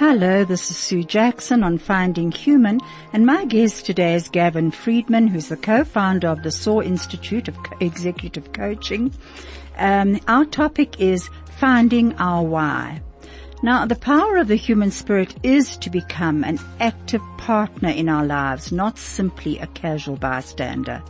[0.00, 2.80] Hello, this is Sue Jackson on Finding Human,
[3.12, 7.58] and my guest today is Gavin Friedman, who's the co-founder of the SOAR Institute of
[7.80, 9.12] Executive Coaching.
[9.76, 11.28] Um, our topic is
[11.58, 13.02] Finding Our Why.
[13.62, 18.24] Now, the power of the human spirit is to become an active partner in our
[18.24, 21.02] lives, not simply a casual bystander.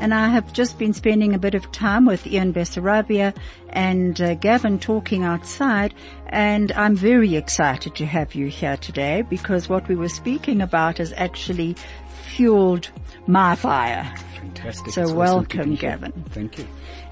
[0.00, 3.36] And I have just been spending a bit of time with Ian Bessarabia
[3.68, 5.92] and uh, Gavin talking outside,
[6.26, 10.96] and I'm very excited to have you here today because what we were speaking about
[10.98, 11.76] has actually
[12.24, 12.90] fueled
[13.26, 14.10] my fire.
[14.36, 14.94] Fantastic.
[14.94, 15.90] So It's welcome, here.
[15.90, 16.24] Gavin.
[16.30, 16.66] Thank you.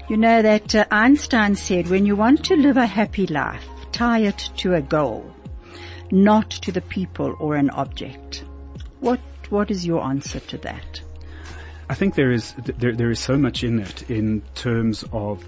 [0.09, 4.21] You know that uh, Einstein said, when you want to live a happy life, tie
[4.21, 5.31] it to a goal,
[6.09, 8.43] not to the people or an object.
[8.99, 9.19] What,
[9.51, 11.01] what is your answer to that?
[11.89, 15.43] I think there is there there is so much in it in terms of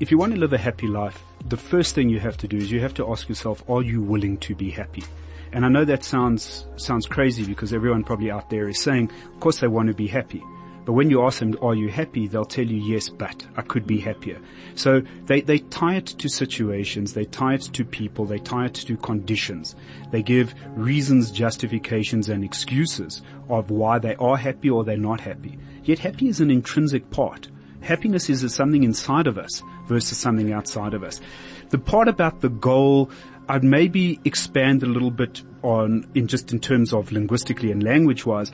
[0.00, 2.56] if you want to live a happy life, the first thing you have to do
[2.56, 5.04] is you have to ask yourself, are you willing to be happy?
[5.52, 9.40] And I know that sounds sounds crazy because everyone probably out there is saying, of
[9.40, 10.42] course they want to be happy.
[10.84, 12.26] But when you ask them, are you happy?
[12.26, 14.38] They'll tell you, yes, but I could be happier.
[14.74, 18.74] So they, they tie it to situations, they tie it to people, they tie it
[18.74, 19.76] to conditions.
[20.10, 25.58] They give reasons, justifications and excuses of why they are happy or they're not happy.
[25.84, 27.48] Yet happy is an intrinsic part.
[27.80, 31.20] Happiness is something inside of us versus something outside of us.
[31.68, 33.10] The part about the goal,
[33.48, 38.24] I'd maybe expand a little bit on in just in terms of linguistically and language
[38.24, 38.52] wise.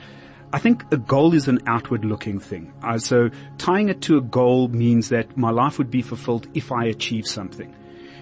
[0.53, 2.73] I think a goal is an outward looking thing.
[2.83, 6.71] Uh, so tying it to a goal means that my life would be fulfilled if
[6.73, 7.73] I achieve something.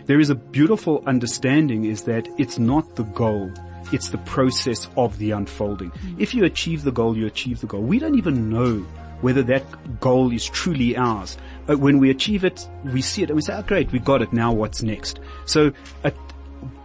[0.05, 3.51] There is a beautiful understanding is that it's not the goal.
[3.91, 5.91] It's the process of the unfolding.
[6.19, 7.81] If you achieve the goal, you achieve the goal.
[7.81, 8.85] We don't even know
[9.21, 11.35] whether that goal is truly ours.
[11.65, 14.21] But when we achieve it, we see it and we say, oh great, we got
[14.21, 14.31] it.
[14.33, 15.19] Now what's next?
[15.45, 15.71] So
[16.03, 16.11] uh,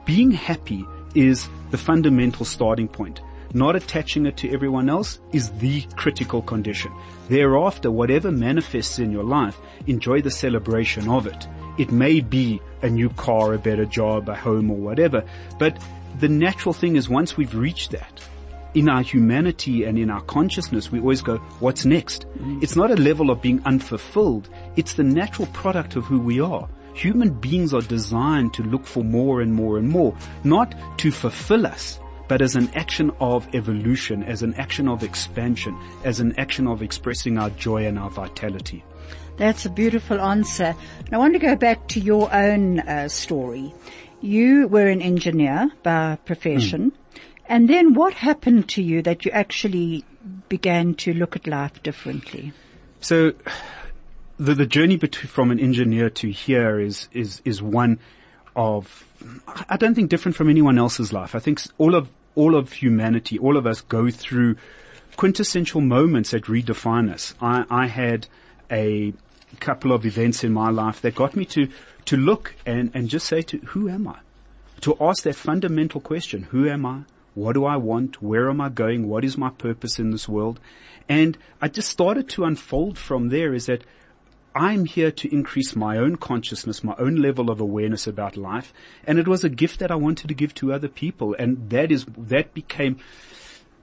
[0.07, 0.85] being happy
[1.15, 3.21] is the fundamental starting point.
[3.55, 6.93] Not attaching it to everyone else is the critical condition.
[7.29, 9.57] Thereafter, whatever manifests in your life,
[9.87, 11.47] enjoy the celebration of it.
[11.79, 15.25] It may be a new car, a better job, a home or whatever,
[15.59, 15.81] but
[16.19, 18.21] the natural thing is once we've reached that,
[18.75, 22.27] in our humanity and in our consciousness, we always go, what's next?
[22.39, 22.61] Mm.
[22.61, 24.49] It's not a level of being unfulfilled.
[24.75, 26.69] It's the natural product of who we are.
[26.95, 31.67] Human beings are designed to look for more and more and more, not to fulfill
[31.67, 36.67] us, but as an action of evolution, as an action of expansion, as an action
[36.67, 38.83] of expressing our joy and our vitality.
[39.37, 40.75] That's a beautiful answer.
[41.07, 43.75] And I want to go back to your own uh, story.
[44.21, 46.93] You were an engineer by profession.
[47.47, 50.05] And then what happened to you that you actually
[50.49, 52.53] began to look at life differently?
[53.01, 53.33] So
[54.39, 57.99] the, the journey between, from an engineer to here is, is, is one
[58.57, 59.05] of,
[59.69, 61.35] I don't think different from anyone else's life.
[61.35, 64.57] I think all of, all of humanity, all of us go through
[65.17, 67.35] quintessential moments that redefine us.
[67.41, 68.27] I, I had
[68.71, 69.13] a
[69.61, 71.69] couple of events in my life that got me to,
[72.07, 74.19] to look and, and just say to, who am I?
[74.83, 77.03] To ask that fundamental question, who am I?
[77.35, 78.23] What do I want?
[78.23, 79.09] Where am I going?
[79.09, 80.61] What is my purpose in this world?
[81.09, 83.85] And I just started to unfold from there is that
[84.55, 88.73] I'm here to increase my own consciousness, my own level of awareness about life.
[89.07, 91.35] And it was a gift that I wanted to give to other people.
[91.39, 92.99] And that is, that became,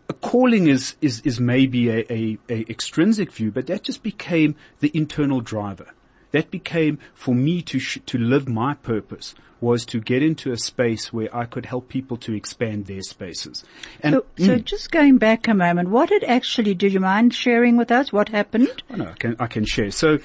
[0.09, 4.55] a calling is, is, is maybe a, a, a extrinsic view, but that just became
[4.79, 5.87] the internal driver.
[6.31, 10.57] That became for me to, sh- to live my purpose was to get into a
[10.57, 13.63] space where I could help people to expand their spaces.
[14.01, 14.63] And So, so mm.
[14.63, 18.29] just going back a moment, what did actually, do you mind sharing with us what
[18.29, 18.81] happened?
[18.89, 19.91] Oh, no, I can, I can share.
[19.91, 20.17] So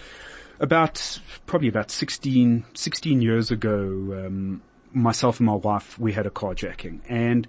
[0.60, 4.62] about, probably about 16, 16 years ago, um,
[4.92, 7.46] myself and my wife, we had a carjacking and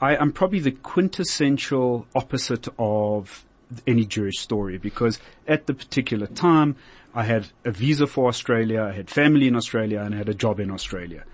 [0.00, 3.44] I, I'm probably the quintessential opposite of
[3.86, 6.76] any Jewish story because at the particular time
[7.14, 10.34] I had a visa for Australia, I had family in Australia and I had a
[10.34, 11.24] job in Australia.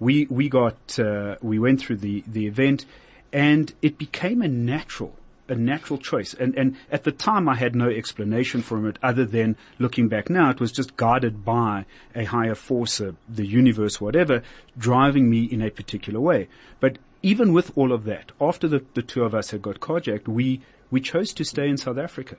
[0.00, 2.86] We, we got, uh, we went through the, the event
[3.32, 5.14] and it became a natural
[5.48, 6.34] a natural choice.
[6.34, 10.30] And, and at the time I had no explanation for it other than looking back
[10.30, 14.42] now, it was just guided by a higher force, uh, the universe, whatever,
[14.78, 16.48] driving me in a particular way.
[16.80, 20.28] But even with all of that, after the, the two of us had got carjacked,
[20.28, 20.60] we,
[20.90, 22.36] we chose to stay in South Africa.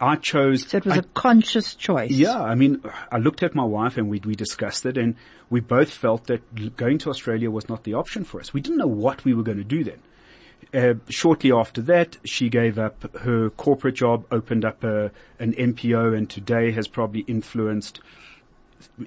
[0.00, 0.68] I chose.
[0.68, 2.12] So it was I- a conscious choice.
[2.12, 2.80] yeah, I mean,
[3.10, 5.16] I looked at my wife and we we discussed it, and
[5.50, 8.54] we both felt that going to Australia was not the option for us.
[8.54, 10.00] We didn't know what we were going to do then.
[10.74, 16.16] Uh, shortly after that, she gave up her corporate job, opened up a, an NPO,
[16.16, 18.00] and today has probably influenced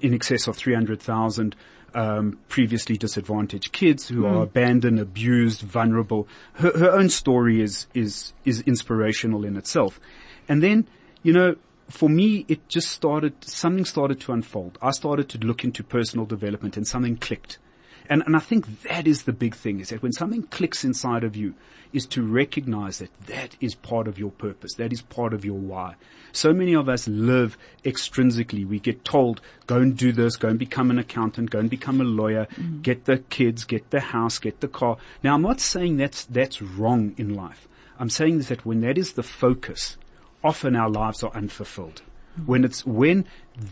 [0.00, 1.54] in excess of 300,000
[1.94, 6.26] um, previously disadvantaged kids who are abandoned, abused, vulnerable.
[6.54, 10.00] Her, her own story is, is, is inspirational in itself.
[10.48, 10.88] And then,
[11.22, 11.56] you know,
[11.88, 14.78] for me, it just started, something started to unfold.
[14.80, 17.58] I started to look into personal development and something clicked.
[18.12, 21.24] And, and I think that is the big thing is that when something clicks inside
[21.24, 21.54] of you
[21.94, 24.74] is to recognize that that is part of your purpose.
[24.74, 25.94] That is part of your why.
[26.30, 27.56] So many of us live
[27.86, 28.66] extrinsically.
[28.66, 32.02] We get told, go and do this, go and become an accountant, go and become
[32.02, 32.82] a lawyer, mm-hmm.
[32.82, 34.98] get the kids, get the house, get the car.
[35.22, 37.66] Now I'm not saying that's, that's wrong in life.
[37.98, 39.96] I'm saying is that when that is the focus,
[40.44, 42.02] often our lives are unfulfilled.
[42.36, 42.46] Mm-hmm.
[42.46, 43.24] When it's, when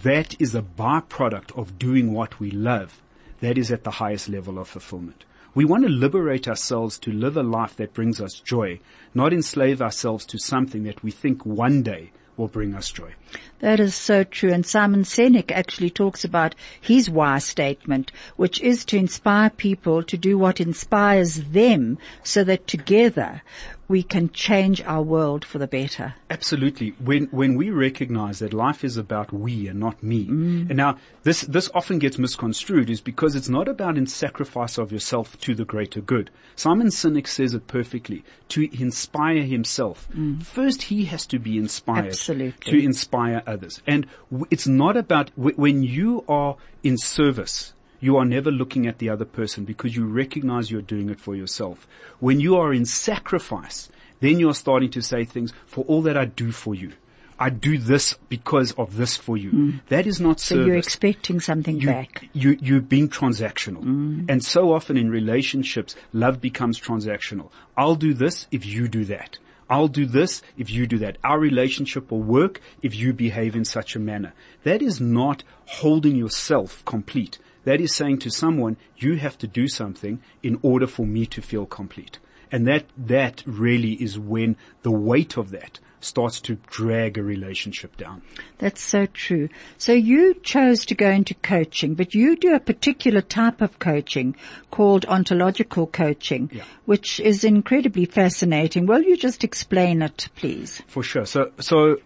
[0.03, 3.03] that is a byproduct of doing what we love,
[3.41, 5.25] that is at the highest level of fulfillment.
[5.55, 8.79] We want to liberate ourselves to live a life that brings us joy,
[9.15, 13.15] not enslave ourselves to something that we think one day will bring us joy.
[13.59, 14.53] That is so true.
[14.53, 20.17] And Simon Sinek actually talks about his why statement, which is to inspire people to
[20.17, 23.43] do what inspires them so that together
[23.91, 26.15] we can change our world for the better.
[26.31, 26.95] Absolutely.
[27.01, 30.69] When when we recognize that life is about we and not me, mm.
[30.69, 34.93] and now this this often gets misconstrued is because it's not about in sacrifice of
[34.93, 36.31] yourself to the greater good.
[36.55, 38.23] Simon Sinek says it perfectly.
[38.51, 40.41] To inspire himself, mm.
[40.41, 42.71] first he has to be inspired Absolutely.
[42.71, 47.75] to inspire others, and w- it's not about w- when you are in service.
[48.01, 51.37] You are never looking at the other person because you recognize you're doing it for
[51.37, 51.87] yourself.
[52.19, 56.25] When you are in sacrifice, then you're starting to say things, for all that I
[56.25, 56.93] do for you.
[57.39, 59.51] I do this because of this for you.
[59.51, 59.81] Mm.
[59.89, 62.29] That is not So service you're expecting something you, back.
[62.35, 63.83] You, you're being transactional.
[63.83, 64.27] Mm.
[64.29, 67.49] And so often in relationships, love becomes transactional.
[67.79, 69.39] I'll do this if you do that.
[69.71, 71.17] I'll do this if you do that.
[71.25, 74.35] Our relationship will work if you behave in such a manner.
[74.65, 77.39] That is not holding yourself complete.
[77.71, 81.41] That is saying to someone, you have to do something in order for me to
[81.41, 82.19] feel complete.
[82.51, 87.97] And that, that really is when the weight of that starts to drag a relationship
[87.97, 88.23] down.
[88.59, 89.51] That's so true.
[89.79, 94.35] So you chose to go into coaching, but you do a particular type of coaching
[94.73, 96.65] called ontological coaching, Yeah.
[96.87, 98.87] which is incredibly fascinating.
[98.87, 100.83] Will you just explain it, please?
[100.89, 101.25] For sure.
[101.25, 101.99] So, so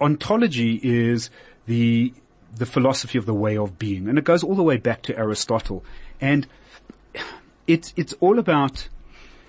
[0.00, 1.30] ontology is
[1.66, 2.12] the,
[2.56, 5.18] the philosophy of the way of being, and it goes all the way back to
[5.18, 5.84] Aristotle.
[6.20, 6.46] And
[7.66, 8.88] it's, it's all about,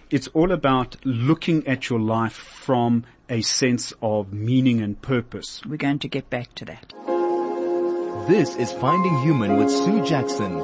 [0.09, 5.61] it's all about looking at your life from a sense of meaning and purpose.
[5.65, 6.93] We're going to get back to that.
[8.27, 10.61] This is Finding Human with Sue Jackson.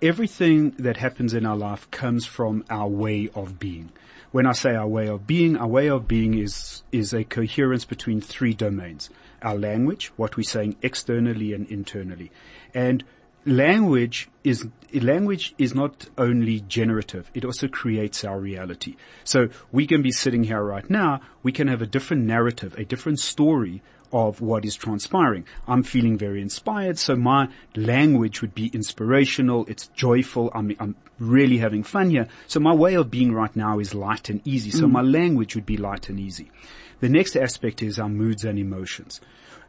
[0.01, 3.91] Everything that happens in our life comes from our way of being.
[4.31, 7.85] When I say our way of being, our way of being is, is a coherence
[7.85, 9.11] between three domains.
[9.43, 12.31] Our language, what we're saying externally and internally.
[12.73, 13.03] And
[13.45, 18.95] language is, language is not only generative, it also creates our reality.
[19.25, 22.85] So we can be sitting here right now, we can have a different narrative, a
[22.85, 25.45] different story of what is transpiring.
[25.67, 31.59] I'm feeling very inspired, so my language would be inspirational, it's joyful, I'm, I'm really
[31.59, 32.29] having fun here.
[32.47, 34.93] So my way of being right now is light and easy, so mm.
[34.93, 36.51] my language would be light and easy.
[37.01, 39.21] The next aspect is our moods and emotions.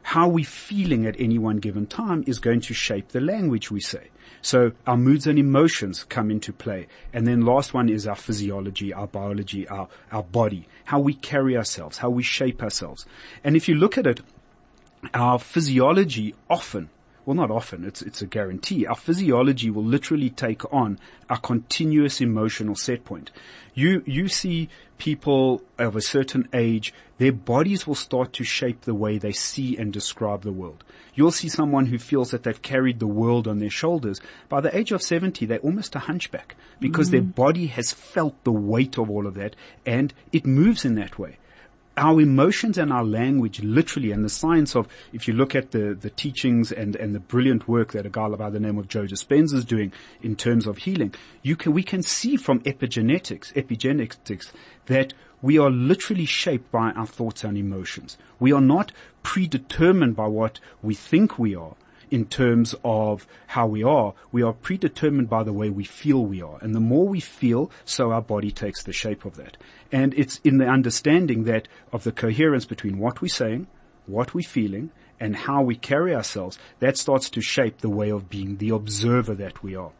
[0.02, 3.80] How we feeling at any one given time is going to shape the language we
[3.80, 4.08] say.
[4.42, 6.86] So our moods and emotions come into play.
[7.12, 11.56] And then last one is our physiology, our biology, our, our body, how we carry
[11.56, 13.04] ourselves, how we shape ourselves.
[13.44, 14.20] And if you look at it,
[15.14, 16.90] our physiology often,
[17.24, 22.20] well not often, it's, it's a guarantee, our physiology will literally take on a continuous
[22.20, 23.30] emotional set point.
[23.74, 28.94] You, you see people of a certain age, their bodies will start to shape the
[28.94, 30.84] way they see and describe the world.
[31.14, 34.20] You'll see someone who feels that they've carried the world on their shoulders.
[34.48, 37.12] By the age of 70, they're almost a hunchback because mm.
[37.12, 41.18] their body has felt the weight of all of that and it moves in that
[41.18, 41.38] way
[42.00, 45.94] our emotions and our language literally and the science of, if you look at the,
[45.94, 49.04] the teachings and, and the brilliant work that a guy by the name of Joe
[49.04, 49.92] Dispenza is doing
[50.22, 54.50] in terms of healing, you can, we can see from epigenetics, epigenetics
[54.86, 58.16] that we are literally shaped by our thoughts and emotions.
[58.38, 58.92] We are not
[59.22, 61.76] predetermined by what we think we are
[62.10, 64.14] in terms of how we are.
[64.32, 66.58] We are predetermined by the way we feel we are.
[66.60, 69.56] And the more we feel, so our body takes the shape of that.
[69.92, 73.66] And it's in the understanding that of the coherence between what we're saying,
[74.06, 78.30] what we're feeling, and how we carry ourselves, that starts to shape the way of
[78.30, 79.92] being the observer that we are.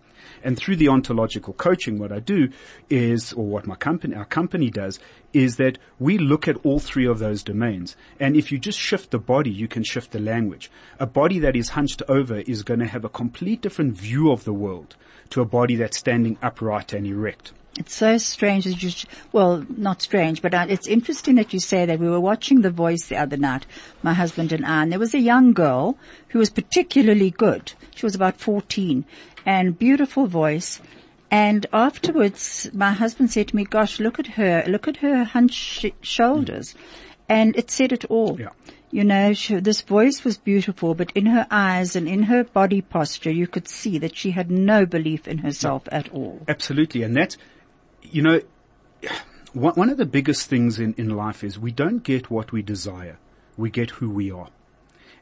[0.43, 2.51] And through the ontological coaching, what I do
[2.89, 4.99] is, or what my company, our company does,
[5.33, 7.97] is that we look at all three of those domains.
[8.19, 10.71] And if you just shift the body, you can shift the language.
[10.99, 14.45] A body that is hunched over is going to have a complete different view of
[14.45, 14.97] the world
[15.31, 17.53] to a body that's standing upright and erect.
[17.79, 18.91] It's so strange that you,
[19.33, 22.71] well, not strange, but uh, it's interesting that you say that we were watching The
[22.71, 23.65] Voice the other night,
[24.03, 25.97] my husband and I, and there was a young girl
[26.29, 27.73] who was particularly good.
[27.95, 29.05] She was about 14
[29.47, 30.81] and beautiful voice.
[31.31, 35.87] And afterwards, my husband said to me, gosh, look at her, look at her hunched
[36.01, 36.75] shoulders.
[37.29, 38.39] And it said it all.
[38.41, 38.49] Yeah.
[38.91, 42.81] You know, she, this voice was beautiful, but in her eyes and in her body
[42.81, 46.41] posture, you could see that she had no belief in herself at all.
[46.49, 47.05] Absolutely.
[47.05, 47.37] And that's,
[48.03, 48.41] you know,
[49.53, 53.19] one of the biggest things in, in life is we don't get what we desire.
[53.57, 54.49] We get who we are.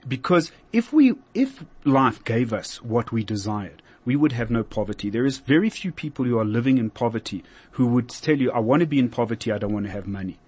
[0.06, 5.10] Because if we, if life gave us what we desired, we would have no poverty.
[5.10, 7.42] There is very few people who are living in poverty
[7.72, 10.06] who would tell you, I want to be in poverty, I don't want to have
[10.06, 10.38] money.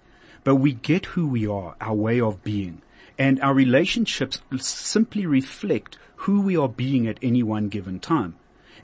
[0.43, 2.81] But we get who we are, our way of being.
[3.19, 8.35] And our relationships simply reflect who we are being at any one given time.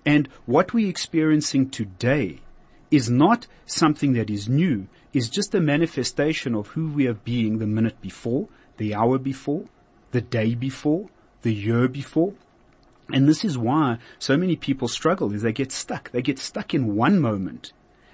[0.06, 2.42] And what we're experiencing today
[2.92, 7.58] is not something that is new, is just a manifestation of who we are being
[7.58, 9.66] the minute before, the hour before,
[10.12, 11.10] the day before,
[11.42, 12.34] the year before.
[13.12, 16.12] And this is why so many people struggle is they get stuck.
[16.12, 17.72] They get stuck in one moment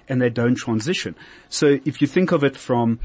[0.08, 1.16] and they don't transition.
[1.48, 3.00] So if you think of it from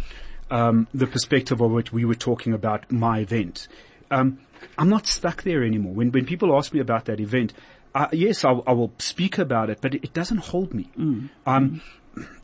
[0.52, 3.68] um, the perspective of what we were talking about, my event,
[4.12, 4.40] um,
[4.78, 5.94] I'm not stuck there anymore.
[5.94, 7.54] When when people ask me about that event,
[7.96, 10.90] uh, yes, I'll, I will speak about it, but it, it doesn't hold me.
[10.98, 11.30] Mm.
[11.46, 11.82] Um,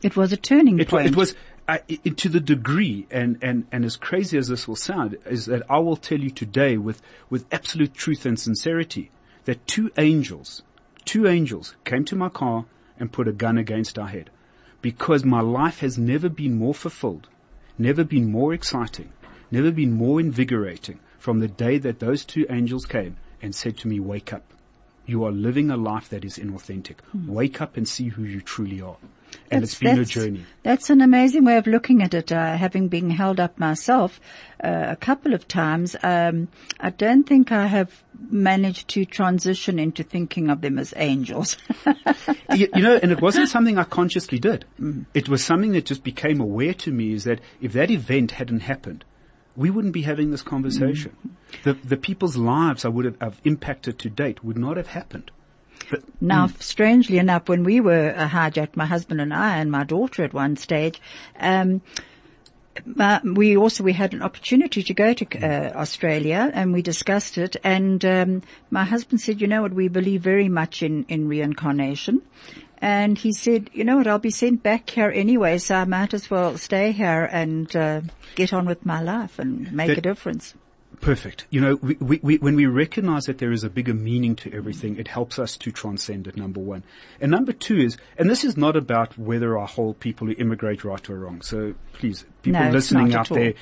[0.02, 1.06] it was a turning it, point.
[1.06, 1.34] It was
[1.68, 5.46] uh, it, to the degree, and, and, and as crazy as this will sound, is
[5.46, 9.10] that I will tell you today with, with absolute truth and sincerity
[9.44, 10.62] that two angels,
[11.04, 12.66] two angels came to my car
[12.98, 14.30] and put a gun against our head
[14.80, 17.28] because my life has never been more fulfilled,
[17.78, 19.12] never been more exciting,
[19.50, 23.88] never been more invigorating from the day that those two angels came and said to
[23.88, 24.44] me, wake up.
[25.06, 26.98] You are living a life that is inauthentic.
[27.12, 27.26] Mm.
[27.26, 28.96] Wake up and see who you truly are.
[29.50, 30.46] And that's, it's been a journey.
[30.62, 32.30] That's an amazing way of looking at it.
[32.30, 34.20] Uh, having been held up myself
[34.62, 36.46] uh, a couple of times, um,
[36.78, 41.56] I don't think I have managed to transition into thinking of them as angels.
[42.54, 44.64] you, you, know, and it wasn't something I consciously did.
[44.80, 45.06] Mm.
[45.12, 48.60] It was something that just became aware to me is that if that event hadn't
[48.60, 49.04] happened,
[49.56, 51.16] we wouldn't be having this conversation.
[51.26, 51.62] Mm.
[51.64, 55.30] The, the people's lives I would have, have impacted to date would not have happened.
[55.90, 56.62] But, now, mm.
[56.62, 60.34] strangely enough, when we were uh, hijacked, my husband and I and my daughter at
[60.34, 61.00] one stage,
[61.38, 61.80] um,
[63.24, 67.56] we also we had an opportunity to go to uh, Australia and we discussed it
[67.64, 72.20] and um, my husband said you know what we believe very much in in reincarnation
[72.78, 76.14] and he said you know what I'll be sent back here anyway so I might
[76.14, 78.00] as well stay here and uh,
[78.34, 80.54] get on with my life and make that, a difference
[81.00, 81.46] Perfect.
[81.50, 84.54] You know, we, we, we, when we recognize that there is a bigger meaning to
[84.54, 86.84] everything, it helps us to transcend it, number one.
[87.20, 90.84] And number two is, and this is not about whether I hold people who immigrate
[90.84, 91.42] right or wrong.
[91.42, 93.54] So please, people no, listening out there,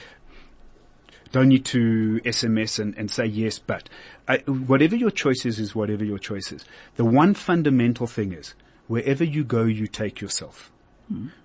[1.33, 3.89] don't need to SMS and, and say yes, but
[4.29, 6.65] uh, whatever your choice is, is whatever your choice is.
[6.97, 8.55] The one fundamental thing is,
[8.87, 10.71] wherever you go, you take yourself.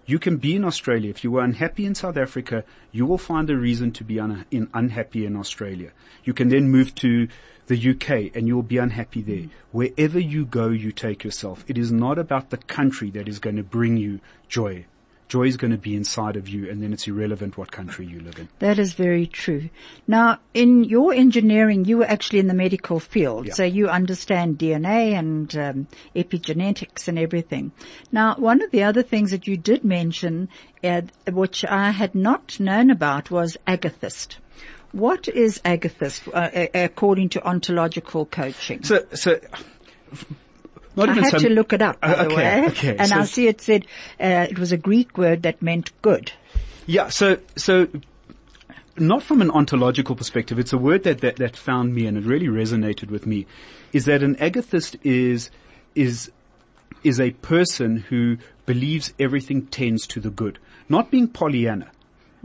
[0.05, 1.10] You can be in Australia.
[1.10, 4.46] If you were unhappy in South Africa, you will find a reason to be un-
[4.50, 5.91] in, unhappy in Australia.
[6.24, 7.27] You can then move to
[7.67, 9.43] the UK and you will be unhappy there.
[9.43, 9.50] Mm.
[9.72, 11.63] Wherever you go, you take yourself.
[11.67, 14.86] It is not about the country that is going to bring you joy.
[15.29, 18.19] Joy is going to be inside of you and then it's irrelevant what country you
[18.19, 18.50] live in.
[18.57, 19.69] That is very true.
[20.07, 23.53] Now, in your engineering, you were actually in the medical field, Yeah.
[23.53, 27.71] so you understand DNA and um, epigenetics and everything.
[28.12, 30.50] Now, one of the other things that you did mention,
[30.83, 34.38] uh, which I had not known about, was agathist.
[34.93, 38.81] What is agathist uh, uh, according to ontological coaching?
[38.81, 39.39] So, so,
[40.99, 42.95] not I even had some- to look it up, by Uh, the okay, way, okay.
[42.97, 43.85] and so, I see it said
[44.19, 46.31] uh, it was a Greek word that meant good.
[46.85, 47.87] Yeah, so, so,
[48.97, 52.23] not from an ontological perspective, it's a word that, that, that found me and it
[52.25, 53.45] really resonated with me,
[53.93, 55.49] is that an agathist is,
[55.95, 56.31] is,
[57.03, 60.59] is a person who believes everything tends to the good.
[60.89, 61.89] Not being Pollyanna.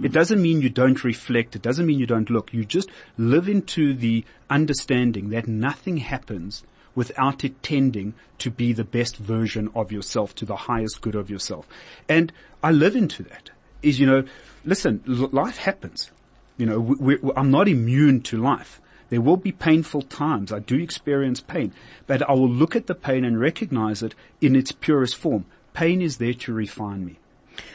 [0.03, 1.55] It doesn't mean you don't reflect.
[1.55, 2.53] It doesn't mean you don't look.
[2.53, 6.65] You just live into the understanding that nothing happens
[6.95, 11.31] without it tending to be the best version of yourself, to the highest good of
[11.31, 11.67] yourself.
[12.09, 12.33] And
[12.63, 13.51] I live into that.
[13.83, 14.25] Is, you know,
[14.65, 16.11] listen, life happens.
[16.57, 18.81] You know, we, we, I'm not immune to life.
[19.11, 20.53] There will be painful times.
[20.53, 21.73] I do experience pain,
[22.07, 25.45] but I will look at the pain and recognize it in its purest form.
[25.73, 27.19] Pain is there to refine me.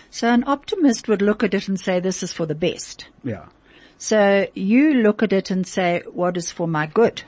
[0.10, 3.08] So an optimist would look at it and say, this is for the best.
[3.24, 3.46] Yeah.
[3.98, 7.22] So you look at it and say, what is for my good?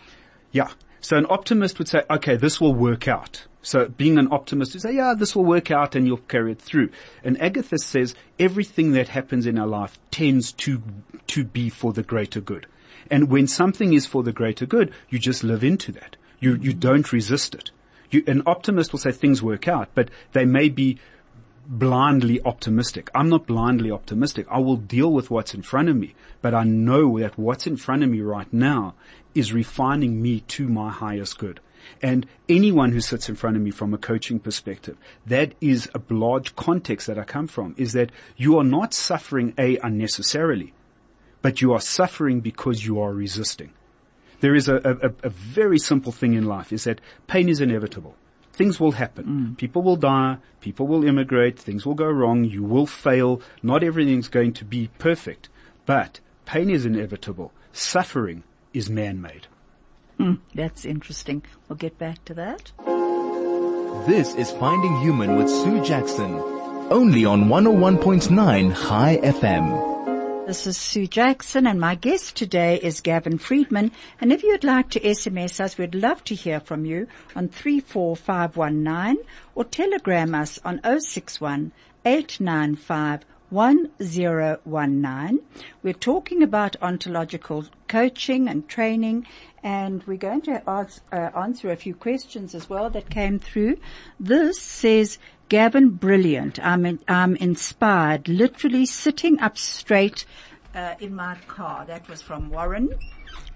[0.51, 0.71] Yeah.
[1.01, 3.45] So an optimist would say, okay, this will work out.
[3.63, 6.61] So being an optimist would say, yeah, this will work out and you'll carry it
[6.61, 6.89] through.
[7.23, 10.81] And agathist says everything that happens in our life tends to,
[11.27, 12.67] to be for the greater good.
[13.09, 16.15] And when something is for the greater good, you just live into that.
[16.39, 17.71] You, you don't resist it.
[18.09, 20.99] You, an optimist will say things work out, but they may be
[21.67, 23.09] blindly optimistic.
[23.15, 24.47] I'm not blindly optimistic.
[24.49, 27.77] I will deal with what's in front of me, but I know that what's in
[27.77, 28.95] front of me right now
[29.33, 31.59] is refining me to my highest good.
[32.01, 36.01] And anyone who sits in front of me from a coaching perspective, that is a
[36.13, 40.73] large context that I come from, is that you are not suffering A unnecessarily,
[41.41, 43.71] but you are suffering because you are resisting.
[44.41, 48.15] There is a, a, a very simple thing in life is that pain is inevitable.
[48.53, 49.25] Things will happen.
[49.25, 49.57] Mm.
[49.57, 50.37] People will die.
[50.59, 51.57] People will immigrate.
[51.57, 52.43] Things will go wrong.
[52.43, 53.41] You will fail.
[53.63, 55.49] Not everything's going to be perfect,
[55.85, 57.51] but pain is inevitable.
[57.71, 58.43] Suffering
[58.73, 59.47] is man-made.
[60.19, 61.43] Mm, that's interesting.
[61.67, 62.71] We'll get back to that.
[64.07, 66.35] This is Finding Human with Sue Jackson.
[66.91, 70.00] Only on 101.9 Chai FM.
[70.47, 73.91] This is Sue Jackson and my guest today is Gavin Friedman.
[74.19, 79.23] And if you'd like to SMS us, we'd love to hear from you on 34519
[79.53, 81.71] or telegram us on 061
[82.03, 85.41] 895 1019.
[85.83, 89.27] We're talking about ontological coaching and training
[89.63, 93.77] and we're going to ask, uh, answer a few questions as well that came through.
[94.19, 95.19] This says,
[95.51, 96.65] Gavin, brilliant.
[96.65, 100.23] I'm, in, I'm inspired, literally sitting up straight
[100.73, 101.83] uh, in my car.
[101.85, 102.97] That was from Warren.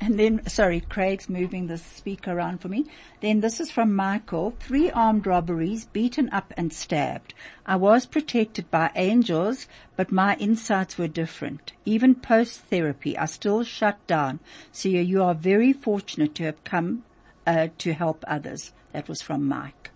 [0.01, 2.87] And then, sorry, Craig's moving the speaker around for me.
[3.21, 4.57] Then this is from Michael.
[4.59, 7.33] Three armed robberies, beaten up and stabbed.
[7.65, 11.71] I was protected by angels, but my insights were different.
[11.85, 14.41] Even post-therapy, I still shut down.
[14.73, 17.05] So you, you are very fortunate to have come
[17.47, 18.73] uh, to help others.
[18.91, 19.91] That was from Mike.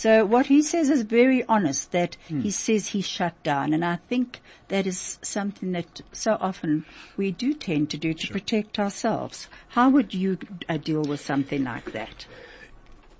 [0.00, 3.96] So what he says is very honest that he says he shut down and I
[3.96, 6.86] think that is something that so often
[7.18, 9.50] we do tend to do to protect ourselves.
[9.68, 10.38] How would you
[10.70, 12.24] uh, deal with something like that?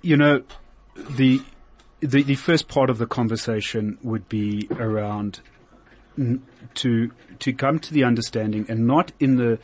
[0.01, 0.41] You know,
[0.95, 1.43] the,
[1.99, 5.41] the, the first part of the conversation would be around
[6.17, 6.41] n-
[6.73, 9.59] to, to come to the understanding and not in the,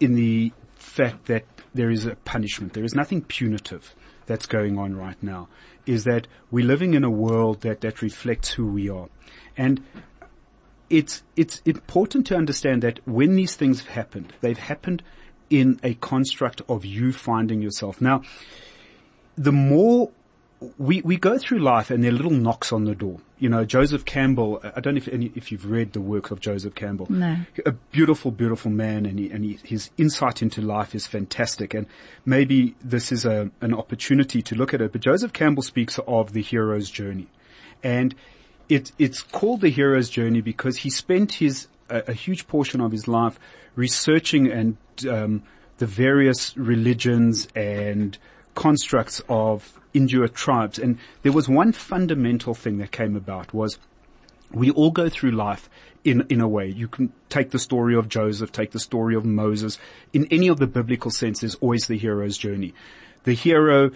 [0.00, 2.72] in the fact that there is a punishment.
[2.72, 5.48] There is nothing punitive that's going on right now
[5.86, 9.08] is that we're living in a world that, that reflects who we are.
[9.56, 9.82] And
[10.90, 15.02] it's, it's important to understand that when these things have happened, they've happened
[15.48, 18.00] in a construct of you finding yourself.
[18.00, 18.22] Now,
[19.36, 20.10] the more
[20.78, 23.20] we, we go through life and there are little knocks on the door.
[23.38, 26.40] You know, Joseph Campbell, I don't know if any, if you've read the work of
[26.40, 27.06] Joseph Campbell.
[27.10, 27.36] No.
[27.66, 31.86] A beautiful, beautiful man and, he, and he, his insight into life is fantastic and
[32.24, 34.92] maybe this is a, an opportunity to look at it.
[34.92, 37.28] But Joseph Campbell speaks of the hero's journey
[37.82, 38.14] and
[38.70, 42.92] it, it's called the hero's journey because he spent his, a, a huge portion of
[42.92, 43.38] his life
[43.74, 44.76] researching and,
[45.08, 45.42] um,
[45.78, 48.16] the various religions and
[48.54, 50.78] constructs of Inuit tribes.
[50.78, 53.78] And there was one fundamental thing that came about was
[54.52, 55.68] we all go through life
[56.04, 56.68] in, in a way.
[56.68, 59.78] You can take the story of Joseph, take the story of Moses.
[60.12, 62.74] In any of the biblical sense, there's always the hero's journey.
[63.24, 63.90] The hero,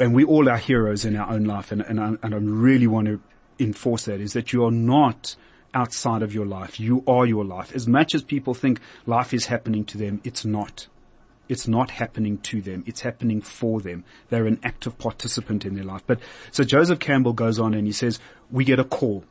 [0.00, 2.88] and we all are heroes in our own life, and, and, I, and I really
[2.88, 3.20] want to
[3.60, 5.36] enforce that is that you are not
[5.74, 6.80] outside of your life.
[6.80, 7.74] You are your life.
[7.74, 10.88] As much as people think life is happening to them, it's not.
[11.48, 12.84] It's not happening to them.
[12.86, 14.04] It's happening for them.
[14.30, 16.02] They're an active participant in their life.
[16.06, 18.18] But so Joseph Campbell goes on and he says,
[18.50, 19.24] we get a call.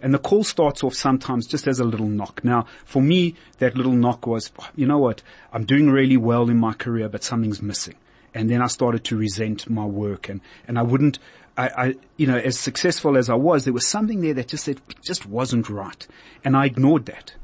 [0.00, 2.44] And the call starts off sometimes just as a little knock.
[2.44, 5.22] Now, for me, that little knock was, oh, you know what?
[5.52, 7.94] I'm doing really well in my career, but something's missing.
[8.34, 11.18] And then I started to resent my work and, and I wouldn't,
[11.56, 14.64] I, I, you know, as successful as I was, there was something there that just
[14.64, 16.06] said, just wasn't right.
[16.44, 17.34] And I ignored that.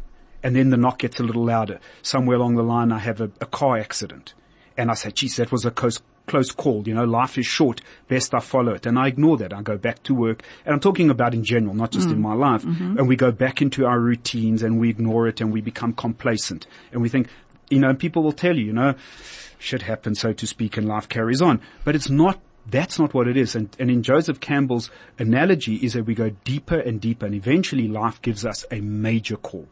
[0.43, 1.79] And then the knock gets a little louder.
[2.03, 4.35] Somewhere along the line, I have a, a car accident.
[4.77, 6.87] And I say, geez, that was a close, close call.
[6.87, 7.81] You know, life is short.
[8.09, 8.87] Best I follow it.
[8.87, 9.53] And I ignore that.
[9.53, 10.43] I go back to work.
[10.65, 12.23] And I'm talking about in general, not just in mm.
[12.23, 12.65] my life.
[12.65, 12.99] Mm-hmm.
[12.99, 16.67] And we go back into our routines and we ignore it and we become complacent.
[16.91, 17.29] And we think,
[17.71, 18.95] you know, and people will tell you, you know,
[19.59, 21.61] shit happens, so to speak, and life carries on.
[21.85, 23.55] But it's not that's not what it is.
[23.55, 27.89] And, and in Joseph Campbell's analogy is that we go deeper and deeper and eventually
[27.89, 29.67] life gives us a major call.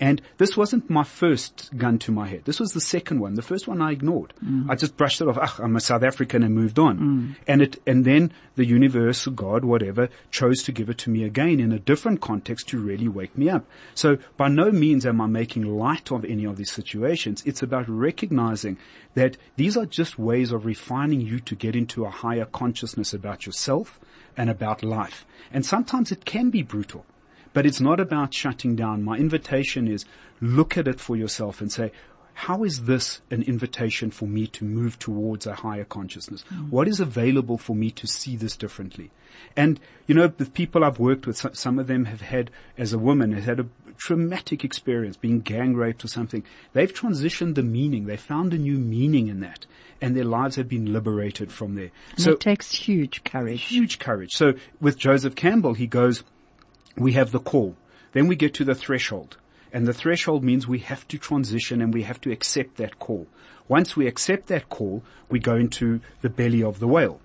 [0.00, 2.44] And this wasn't my first gun to my head.
[2.44, 3.34] This was the second one.
[3.34, 4.32] The first one I ignored.
[4.70, 5.38] I just brushed it off.
[5.40, 7.36] Ah, I'm a South African and moved on.
[7.46, 11.58] And it, and then the universe, God, whatever, chose to give it to me again
[11.58, 13.64] in a different context to really wake me up.
[13.94, 17.42] So by no means am I making light of any of these situations.
[17.44, 18.78] It's about recognizing
[19.14, 23.46] that these are just ways of refining you to get into a higher consciousness about
[23.46, 23.98] yourself
[24.36, 25.26] and about life.
[25.52, 27.04] And sometimes it can be brutal.
[27.58, 29.02] But it's not about shutting down.
[29.02, 30.04] My invitation is
[30.40, 31.90] look at it for yourself and say,
[32.34, 36.42] how is this an invitation for me to move towards a higher consciousness?
[36.42, 36.70] Hmm.
[36.70, 39.10] What is available for me to see this differently?
[39.56, 42.98] And, you know, the people I've worked with, some- of them have had, as a
[42.98, 43.66] woman, has had a
[43.96, 46.44] traumatic experience, being gang raped or something.
[46.74, 48.06] They've transitioned the meaning.
[48.06, 49.66] They found a new meaning in that.
[50.00, 51.90] And their lives have been liberated from there.
[52.16, 53.64] And it takes huge courage.
[53.64, 54.36] huge courage.
[54.36, 56.22] So with Joseph Campbell, he goes,
[56.98, 57.76] we have the call.
[58.12, 59.36] Then we get to the threshold.
[59.72, 63.26] And the threshold means we have to transition and we have to accept that call.
[63.68, 67.20] Once we accept that call, we go into the belly of the whale.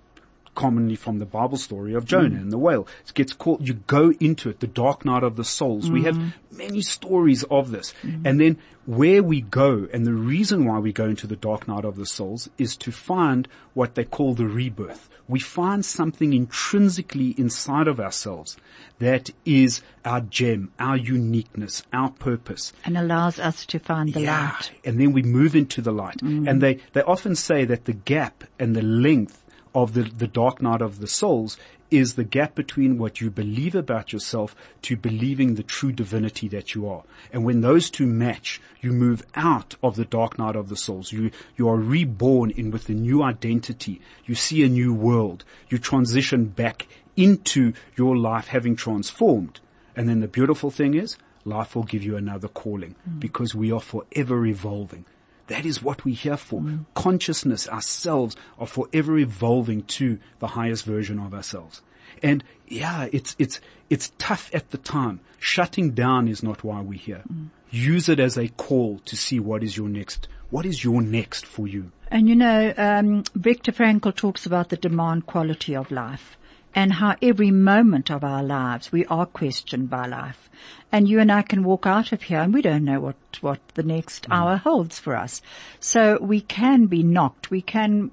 [0.54, 2.86] Commonly from the Bible story of Jonah and the whale.
[3.06, 5.90] It gets called, you go into it, the dark night of the souls.
[5.90, 6.56] We have mm-hmm.
[6.56, 7.92] many stories of this.
[8.02, 8.26] Mm-hmm.
[8.26, 11.84] And then where we go and the reason why we go into the dark night
[11.84, 15.08] of the souls is to find what they call the rebirth.
[15.26, 18.58] We find something intrinsically inside of ourselves
[18.98, 22.72] that is our gem, our uniqueness, our purpose.
[22.84, 24.70] And allows us to find the light.
[24.84, 26.18] And then we move into the light.
[26.18, 26.46] Mm-hmm.
[26.46, 29.43] And they, they often say that the gap and the length
[29.74, 31.58] of the, the dark night of the souls
[31.90, 36.74] is the gap between what you believe about yourself to believing the true divinity that
[36.74, 37.02] you are.
[37.32, 41.12] And when those two match, you move out of the dark night of the souls.
[41.12, 44.00] You, you are reborn in with a new identity.
[44.24, 45.44] You see a new world.
[45.68, 49.60] You transition back into your life having transformed.
[49.94, 53.20] And then the beautiful thing is, life will give you another calling mm.
[53.20, 55.04] because we are forever evolving.
[55.48, 56.62] That is what we're here for.
[56.94, 61.82] Consciousness, ourselves are forever evolving to the highest version of ourselves.
[62.22, 65.20] And yeah, it's, it's, it's tough at the time.
[65.38, 67.22] Shutting down is not why we're here.
[67.70, 71.44] Use it as a call to see what is your next, what is your next
[71.44, 71.92] for you.
[72.10, 76.38] And you know, um, Viktor Frankl talks about the demand quality of life
[76.74, 80.50] and how every moment of our lives we are questioned by life.
[80.90, 83.60] And you and I can walk out of here and we don't know what, what
[83.74, 85.42] the next hour holds for us.
[85.80, 87.50] So we can be knocked.
[87.50, 88.10] We can,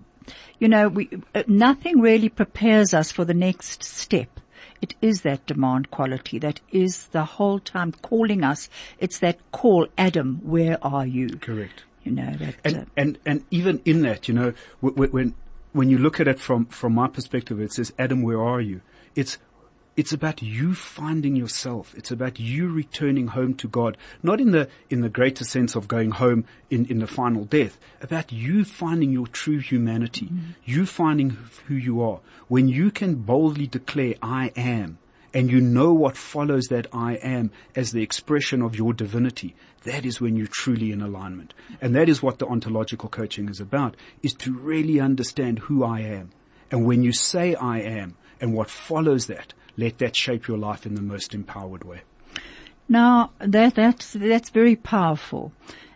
[0.59, 4.39] you know, we, uh, nothing really prepares us for the next step.
[4.81, 8.67] It is that demand quality that is the whole time calling us.
[8.97, 11.29] It's that call, Adam, where are you?
[11.29, 11.83] Correct.
[12.03, 15.35] You know, that, uh, And, and, and even in that, you know, wh- wh- when,
[15.73, 18.81] when you look at it from, from my perspective, it says, Adam, where are you?
[19.15, 19.37] It's,
[19.95, 21.93] it's about you finding yourself.
[21.95, 23.97] It's about you returning home to God.
[24.23, 27.77] Not in the, in the greater sense of going home in, in the final death.
[28.01, 30.25] About you finding your true humanity.
[30.25, 30.51] Mm-hmm.
[30.65, 32.19] You finding who you are.
[32.47, 34.97] When you can boldly declare, I am,
[35.33, 40.05] and you know what follows that I am as the expression of your divinity, that
[40.05, 41.53] is when you're truly in alignment.
[41.81, 46.01] And that is what the ontological coaching is about, is to really understand who I
[46.01, 46.31] am.
[46.69, 50.85] And when you say I am and what follows that, let that shape your life
[50.85, 52.01] in the most empowered way.
[52.89, 55.53] Now that that's that's very powerful,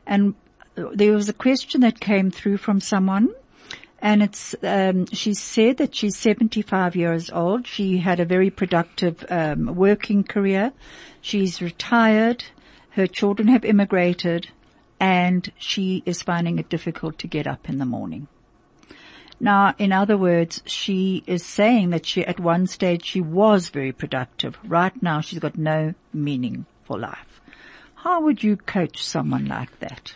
[0.08, 0.34] and
[0.76, 3.34] there was a question that came through from someone,
[4.06, 7.66] and it's um, she said that she's 75 years old.
[7.66, 10.74] She had a very productive um, working career.
[11.22, 12.46] She's retired.
[12.92, 14.50] Her children have immigrated,
[15.00, 18.28] and she is finding it difficult to get up in the morning.
[19.40, 23.92] Now, in other words, she is saying that she, at one stage, she was very
[23.92, 24.56] productive.
[24.64, 27.42] Right now, she's got no meaning for life.
[27.96, 30.14] How would you coach someone like that?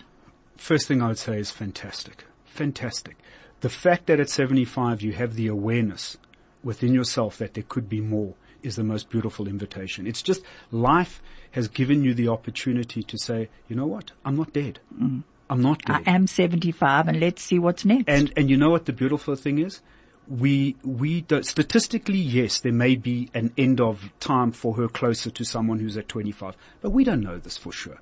[0.57, 2.25] First thing I would say is fantastic.
[2.45, 3.15] Fantastic.
[3.61, 6.17] The fact that at 75 you have the awareness
[6.63, 10.05] within yourself that there could be more is the most beautiful invitation.
[10.07, 14.11] It's just life has given you the opportunity to say, you know what?
[14.25, 14.79] I'm not dead.
[14.97, 15.23] Mm.
[15.49, 16.03] I'm not dead.
[16.05, 18.05] I am 75 and let's see what's next.
[18.07, 19.81] And, and you know what the beautiful thing is?
[20.27, 25.31] We, we don't, statistically, yes, there may be an end of time for her closer
[25.31, 27.99] to someone who's at 25, but we don't know this for sure.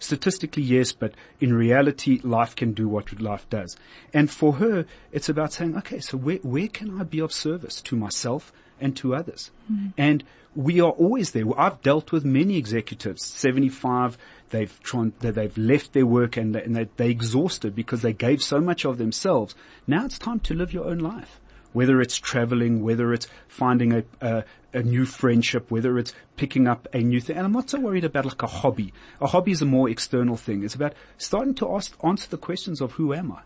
[0.00, 3.76] Statistically, yes, but in reality, life can do what life does.
[4.14, 7.82] And for her, it's about saying, okay, so where, where can I be of service
[7.82, 9.50] to myself and to others?
[9.70, 9.92] Mm.
[9.98, 11.44] And we are always there.
[11.58, 14.16] I've dealt with many executives, 75,
[14.50, 18.42] they've tried, they've left their work and, they, and they, they exhausted because they gave
[18.42, 19.54] so much of themselves.
[19.86, 21.39] Now it's time to live your own life.
[21.72, 26.88] Whether it's traveling, whether it's finding a, a, a new friendship, whether it's picking up
[26.92, 27.36] a new thing.
[27.36, 28.92] And I'm not so worried about like a hobby.
[29.20, 30.64] A hobby is a more external thing.
[30.64, 33.40] It's about starting to ask, answer the questions of who am I?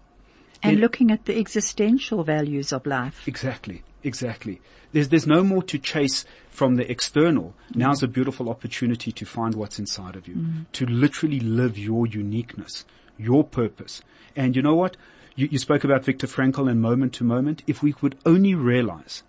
[0.63, 3.29] And looking at the existential values of life.
[3.29, 3.83] Exactly.
[4.03, 4.61] Exactly.
[4.93, 7.55] There's, there's no more to chase from the external.
[7.73, 7.77] Mm.
[7.77, 10.67] Now's a beautiful opportunity to find what's inside of you, mm.
[10.73, 12.85] to literally live your uniqueness,
[13.17, 14.03] your purpose.
[14.37, 14.97] And you know what?
[15.37, 17.63] You, you spoke about Viktor Frankl and moment to moment.
[17.67, 19.23] If we could only realize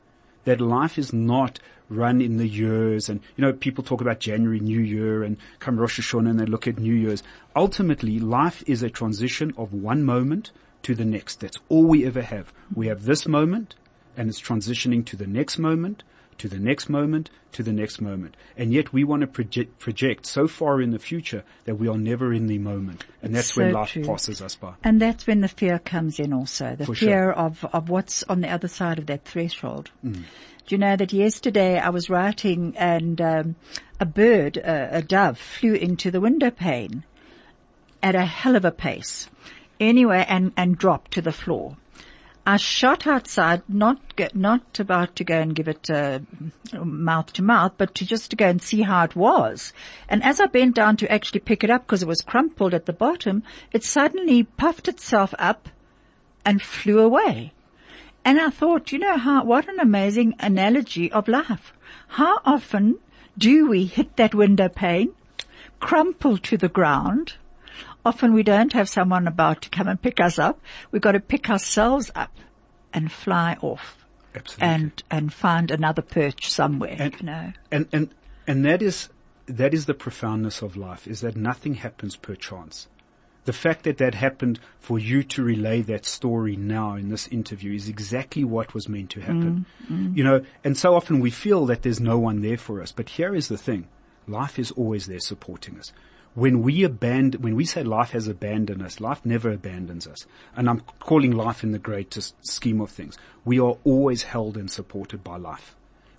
[0.43, 4.59] that life is not run in the years and, you know, people talk about January,
[4.59, 7.23] New Year and come Rosh Hashanah and they look at New Year's.
[7.55, 10.51] Ultimately, life is a transition of one moment
[10.83, 11.41] to the next.
[11.41, 12.53] That's all we ever have.
[12.73, 13.75] We have this moment
[14.17, 16.03] and it's transitioning to the next moment,
[16.37, 18.35] to the next moment, to the next moment.
[18.57, 21.97] And yet we want to project, project so far in the future that we are
[21.97, 23.05] never in the moment.
[23.21, 24.05] And that's so when life true.
[24.05, 24.73] passes us by.
[24.83, 26.75] And that's when the fear comes in also.
[26.75, 27.33] The For fear sure.
[27.33, 29.91] of, of what's on the other side of that threshold.
[30.03, 30.23] Mm.
[30.67, 33.55] Do you know that yesterday I was writing and um,
[33.99, 37.03] a bird, a dove, flew into the window pane
[38.01, 39.29] at a hell of a pace.
[39.79, 41.77] Anyway, and, and dropped to the floor.
[42.47, 43.99] I shot outside, not
[44.35, 46.19] not about to go and give it uh,
[46.73, 49.73] mouth to mouth, but to just to go and see how it was.
[50.07, 52.85] And as I bent down to actually pick it up because it was crumpled at
[52.85, 55.69] the bottom, it suddenly puffed itself up
[56.45, 57.51] and flew away.
[58.23, 61.73] And I thought, you know how, what an amazing analogy of life.
[62.09, 62.99] How often
[63.37, 65.13] do we hit that window pane,
[65.79, 67.33] crumple to the ground,
[68.05, 70.61] Often we don't have someone about to come and pick us up.
[70.91, 72.37] We've got to pick ourselves up
[72.93, 74.05] and fly off.
[74.35, 74.67] Absolutely.
[74.67, 77.53] And, and find another perch somewhere, and, you know.
[77.71, 78.09] And, and,
[78.45, 79.09] and that is,
[79.47, 82.87] that is the profoundness of life, is that nothing happens per chance.
[83.45, 87.73] The fact that that happened for you to relay that story now in this interview
[87.73, 89.65] is exactly what was meant to happen.
[89.87, 90.17] Mm, mm.
[90.17, 93.09] You know, and so often we feel that there's no one there for us, but
[93.09, 93.87] here is the thing.
[94.27, 95.93] Life is always there supporting us
[96.35, 100.27] when we abandon, when we say life has abandoned us, life never abandons us.
[100.55, 103.17] And I'm calling life in the greatest scheme of things.
[103.45, 105.75] We are always held and supported by life.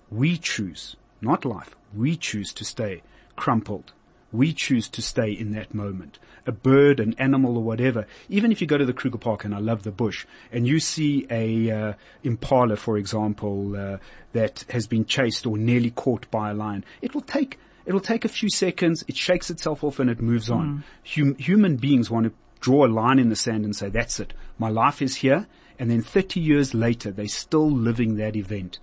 [0.09, 3.03] We choose, not life, we choose to stay
[3.35, 3.93] crumpled.
[4.31, 6.19] We choose to stay in that moment.
[6.45, 8.07] A bird, an animal or whatever.
[8.27, 10.79] Even if you go to the Kruger Park and I love the bush and you
[10.79, 13.97] see a uh, impala, for example, uh,
[14.33, 18.25] that has been chased or nearly caught by a lion, it will take It'll take
[18.25, 19.03] a few seconds.
[19.07, 20.83] It shakes itself off and it moves on.
[21.05, 21.15] Mm.
[21.15, 24.33] Hum, human beings want to draw a line in the sand and say, that's it.
[24.59, 25.47] My life is here.
[25.79, 28.79] And then 30 years later, they're still living that event.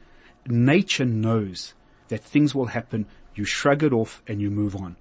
[0.47, 1.75] Nature knows
[2.09, 3.05] that things will happen.
[3.35, 4.97] You shrug it off and you move on.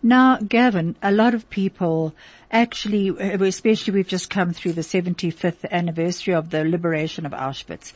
[0.00, 2.14] Now, Gavin, a lot of people
[2.52, 7.92] actually, especially we've just come through the 75th anniversary of the liberation of Auschwitz.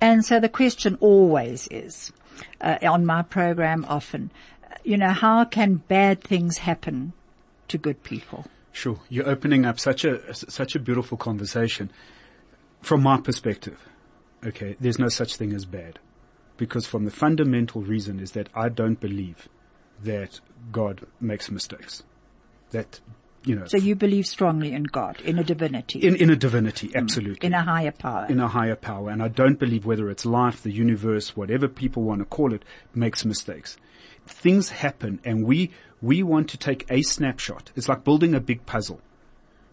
[0.00, 2.12] And so the question always is,
[2.60, 4.32] uh, on my program often,
[4.84, 7.12] you know, how can bad things happen
[7.68, 8.44] to good people?
[8.72, 8.98] Sure.
[9.08, 11.90] You're opening up such a, such a beautiful conversation.
[12.80, 13.78] From my perspective,
[14.44, 15.98] okay, there's no such thing as bad.
[16.56, 19.48] Because from the fundamental reason is that I don't believe
[20.02, 22.02] that God makes mistakes.
[22.70, 23.00] That,
[23.44, 23.66] you know.
[23.66, 26.00] So you believe strongly in God, in a divinity.
[26.00, 26.96] In, in a divinity, mm.
[26.96, 27.46] absolutely.
[27.46, 28.26] In a higher power.
[28.28, 29.10] In a higher power.
[29.10, 32.64] And I don't believe whether it's life, the universe, whatever people want to call it,
[32.94, 33.76] makes mistakes
[34.26, 37.70] things happen and we, we want to take a snapshot.
[37.76, 39.00] It's like building a big puzzle.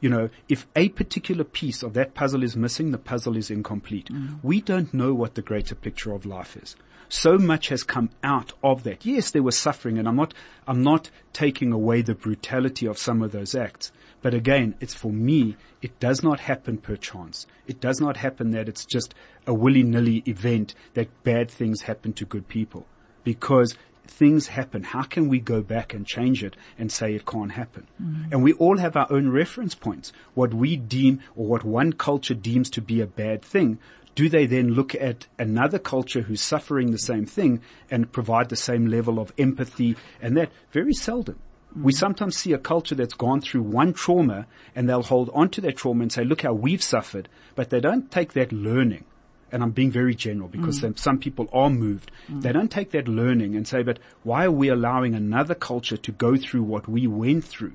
[0.01, 4.09] You know, if a particular piece of that puzzle is missing, the puzzle is incomplete.
[4.09, 4.39] Mm.
[4.43, 6.75] We don't know what the greater picture of life is.
[7.09, 9.05] So much has come out of that.
[9.05, 10.33] Yes, there was suffering and I'm not,
[10.67, 15.11] I'm not taking away the brutality of some of those acts, But again, it's for
[15.11, 17.47] me, it does not happen per chance.
[17.67, 19.13] It does not happen that it's just
[19.47, 22.85] a willy-nilly event that bad things happen to good people.
[23.23, 23.75] Because
[24.09, 24.83] things happen.
[24.83, 27.87] How can we go back and change it and say it can't happen?
[28.01, 28.31] Mm.
[28.31, 30.11] And we all have our own reference points.
[30.33, 33.79] What we deem or what one culture deems to be a bad thing,
[34.15, 38.55] do they then look at another culture who's suffering the same thing and provide the
[38.55, 40.51] same level of empathy and that?
[40.71, 41.39] Very seldom.
[41.77, 41.83] Mm.
[41.83, 45.61] We sometimes see a culture that's gone through one trauma and they'll hold on to
[45.61, 49.05] that trauma and say, look how we've suffered, but they don't take that learning.
[49.51, 50.81] And I'm being very general because mm.
[50.81, 52.11] some- some people are moved.
[52.29, 52.41] Mm.
[52.41, 56.11] They don't take that learning and say, but why are we allowing another culture to
[56.11, 57.73] go through what we went through?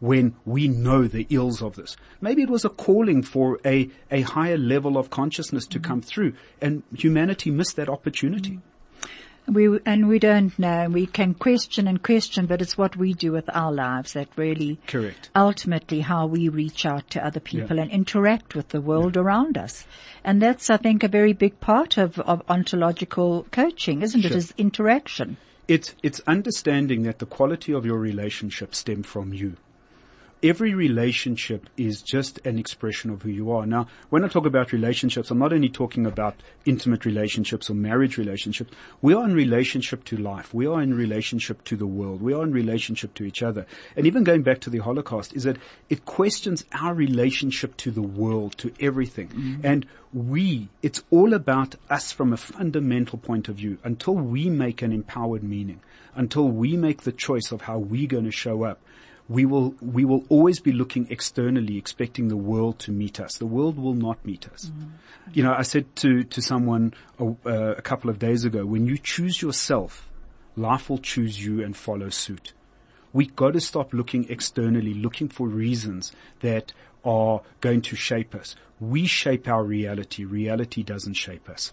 [0.00, 1.96] when we know the ills of this.
[2.20, 5.84] Maybe it was a calling for a, a higher level of consciousness to mm.
[5.84, 8.60] come through and humanity missed that opportunity.
[9.48, 10.88] We, and we don't know.
[10.90, 14.78] We can question and question, but it's what we do with our lives that really
[14.86, 15.30] Correct.
[15.34, 17.84] ultimately how we reach out to other people Yeah.
[17.84, 19.86] and interact with the world around us.
[20.22, 24.28] And that's, I think, a very big part of, of ontological coaching, isn't it?
[24.28, 24.36] Sure.
[24.36, 25.38] Is interaction.
[25.66, 29.56] It's, it's understanding that the quality of your relationship stem from you.
[30.40, 33.66] Every relationship is just an expression of who you are.
[33.66, 38.16] Now, when I talk about relationships, I'm not only talking about intimate relationships or marriage
[38.16, 38.70] relationships.
[39.02, 40.54] We are in relationship to life.
[40.54, 42.22] We are in relationship to the world.
[42.22, 43.66] We are in relationship to each other.
[43.96, 45.56] And even going back to the Holocaust is that
[45.88, 49.28] it questions our relationship to the world, to everything.
[49.28, 49.66] Mm-hmm.
[49.66, 54.82] And we, it's all about us from a fundamental point of view until we make
[54.82, 55.80] an empowered meaning,
[56.14, 58.80] until we make the choice of how we're going to show up
[59.28, 63.36] we will we will always be looking externally, expecting the world to meet us.
[63.36, 64.70] The world will not meet us.
[65.32, 68.86] You know, I said to to someone a, uh, a couple of days ago, when
[68.86, 70.08] you choose yourself,
[70.56, 72.52] life will choose you and follow suit.
[73.12, 76.72] We got to stop looking externally, looking for reasons that
[77.04, 78.56] are going to shape us.
[78.80, 80.24] We shape our reality.
[80.24, 81.72] Reality doesn't shape us.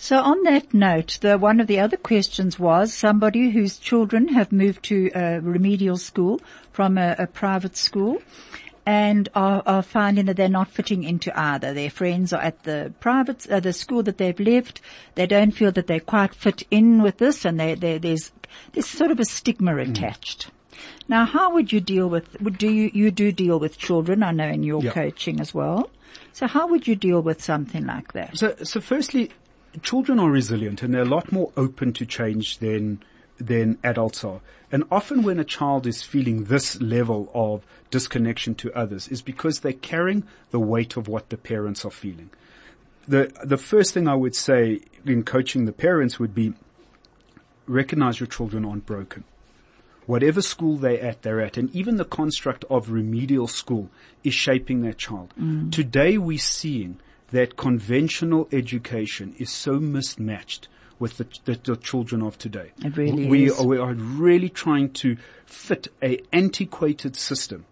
[0.00, 4.52] So on that note, the, one of the other questions was somebody whose children have
[4.52, 6.40] moved to a remedial school
[6.72, 8.22] from a, a private school
[8.86, 11.74] and are, are finding that they're not fitting into either.
[11.74, 14.80] Their friends are at the private, uh, the school that they've left.
[15.16, 18.30] They don't feel that they quite fit in with this and they, they, there's,
[18.72, 20.48] there's sort of a stigma attached.
[21.08, 24.30] Now, how would you deal with, would- do you, you do deal with children, I
[24.30, 24.92] know in your Yeah.
[24.92, 25.90] coaching as well.
[26.32, 28.38] So how would you deal with something like that?
[28.38, 29.32] So, so firstly,
[29.82, 33.02] children are resilient and they're a lot more open to change than
[33.38, 34.40] than adults are.
[34.72, 39.60] And often when a child is feeling this level of disconnection to others is because
[39.60, 42.30] they're carrying the weight of what the parents are feeling.
[43.06, 46.54] The the first thing I would say in coaching the parents would be
[47.66, 49.24] recognize your children aren't broken
[50.08, 51.58] whatever school they're at, they're at.
[51.58, 53.90] And even the construct of remedial school
[54.24, 55.34] is shaping their child.
[55.38, 55.70] Mm.
[55.70, 56.98] Today we're seeing
[57.30, 62.72] that conventional education is so mismatched with the, the, the children of today.
[62.84, 63.60] It really we, is.
[63.60, 67.66] Are, we are really trying to fit a antiquated system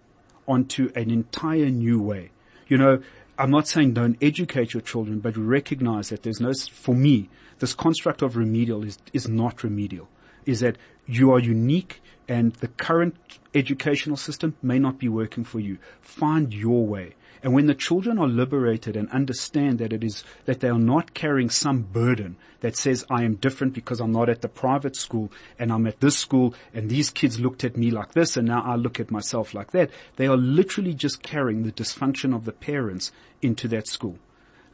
[0.46, 2.30] onto an entire new way.
[2.68, 3.02] You know,
[3.38, 7.74] I'm not saying don't educate your children, but recognize that there's no, for me, this
[7.74, 10.08] construct of remedial is, is not remedial.
[10.44, 13.16] Is that you are unique and the current
[13.54, 15.78] educational system may not be working for you.
[16.00, 17.14] Find your way.
[17.46, 21.14] And when the children are liberated and understand that it is, that they are not
[21.14, 25.30] carrying some burden that says I am different because I'm not at the private school
[25.56, 28.64] and I'm at this school and these kids looked at me like this and now
[28.66, 29.90] I look at myself like that.
[30.16, 34.18] They are literally just carrying the dysfunction of the parents into that school.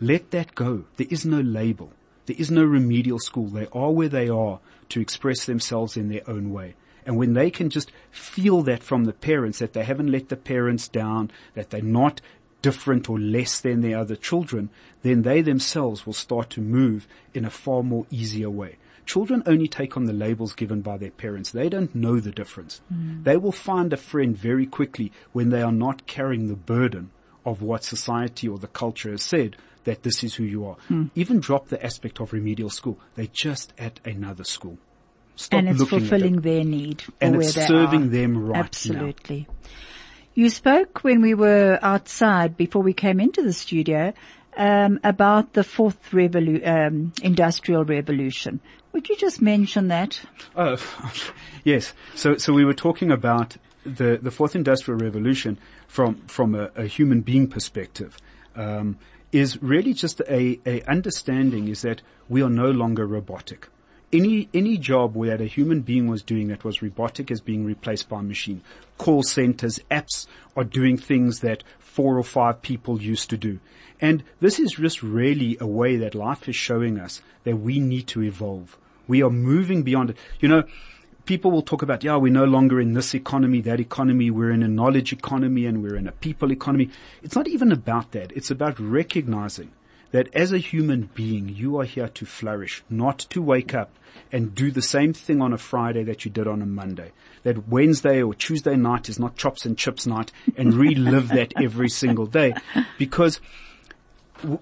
[0.00, 0.84] Let that go.
[0.96, 1.92] There is no label.
[2.24, 3.48] There is no remedial school.
[3.48, 6.76] They are where they are to express themselves in their own way.
[7.04, 10.36] And when they can just feel that from the parents, that they haven't let the
[10.36, 12.20] parents down, that they're not
[12.62, 14.70] different or less than their other children,
[15.02, 18.76] then they themselves will start to move in a far more easier way.
[19.04, 21.50] Children only take on the labels given by their parents.
[21.50, 22.80] They don't know the difference.
[22.92, 23.24] Mm.
[23.24, 27.10] They will find a friend very quickly when they are not carrying the burden
[27.44, 30.76] of what society or the culture has said that this is who you are.
[30.86, 31.06] Hmm.
[31.16, 33.00] Even drop the aspect of remedial school.
[33.16, 34.78] They're just at another school.
[35.34, 36.42] Stop and it's fulfilling it.
[36.42, 38.08] their need And it's serving are.
[38.08, 39.12] them right now.
[40.34, 44.14] You spoke when we were outside before we came into the studio
[44.56, 48.60] um, about the fourth revolu- um, industrial revolution.
[48.92, 50.20] Would you just mention that?
[50.56, 50.76] Oh,
[51.64, 51.92] yes.
[52.14, 56.86] So, so we were talking about the, the fourth industrial revolution from, from a, a
[56.86, 58.16] human being perspective.
[58.54, 58.98] Um,
[59.32, 63.68] is really just a, a understanding is that we are no longer robotic.
[64.12, 68.08] Any any job where a human being was doing that was robotic is being replaced
[68.08, 68.62] by a machine.
[68.98, 73.58] Call centers, apps are doing things that four or five people used to do.
[74.00, 78.06] And this is just really a way that life is showing us that we need
[78.08, 78.76] to evolve.
[79.06, 80.16] We are moving beyond it.
[80.40, 80.64] You know,
[81.24, 84.62] people will talk about, yeah, we're no longer in this economy, that economy, we're in
[84.62, 86.90] a knowledge economy and we're in a people economy.
[87.22, 88.32] It's not even about that.
[88.32, 89.70] It's about recognizing
[90.12, 93.90] that as a human being, you are here to flourish, not to wake up
[94.30, 97.12] and do the same thing on a Friday that you did on a Monday.
[97.42, 101.88] That Wednesday or Tuesday night is not chops and chips night and relive that every
[101.88, 102.54] single day
[102.98, 103.40] because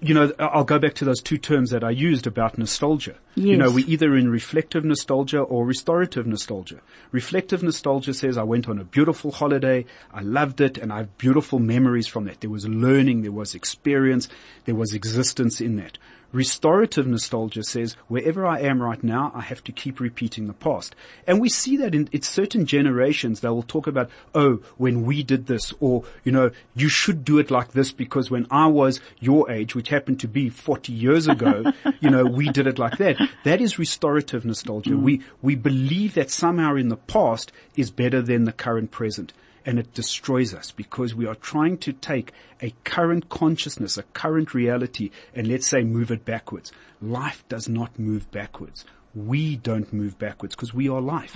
[0.01, 3.15] you know, I'll go back to those two terms that I used about nostalgia.
[3.35, 3.47] Yes.
[3.47, 6.81] You know, we're either in reflective nostalgia or restorative nostalgia.
[7.11, 11.17] Reflective nostalgia says I went on a beautiful holiday, I loved it, and I have
[11.17, 12.41] beautiful memories from that.
[12.41, 14.27] There was learning, there was experience,
[14.65, 15.97] there was existence in that.
[16.31, 20.95] Restorative nostalgia says, wherever I am right now, I have to keep repeating the past.
[21.27, 25.23] And we see that in it's certain generations, they will talk about, oh, when we
[25.23, 29.01] did this, or, you know, you should do it like this because when I was
[29.19, 32.97] your age, which happened to be 40 years ago, you know, we did it like
[32.97, 33.17] that.
[33.43, 34.91] That is restorative nostalgia.
[34.91, 35.01] Mm.
[35.01, 39.33] We, we believe that somehow in the past is better than the current present
[39.65, 42.31] and it destroys us because we are trying to take
[42.61, 46.71] a current consciousness, a current reality, and let's say move it backwards.
[47.01, 48.85] Life does not move backwards.
[49.13, 51.35] We don't move backwards because we are life.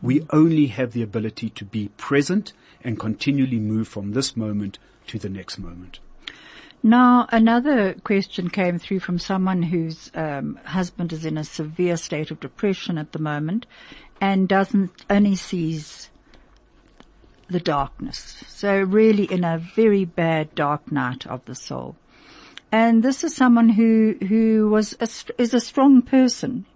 [0.00, 2.52] We only have the ability to be present
[2.82, 5.98] and continually move from this moment to the next moment.
[6.82, 12.30] Now, another question came through from someone whose um, husband is in a severe state
[12.30, 13.66] of depression at the moment
[14.20, 16.08] and doesn't only sees
[17.48, 18.42] the darkness.
[18.48, 21.96] So really in a very bad dark night of the soul.
[22.70, 25.08] And this is someone who, who was a,
[25.40, 26.66] is a strong person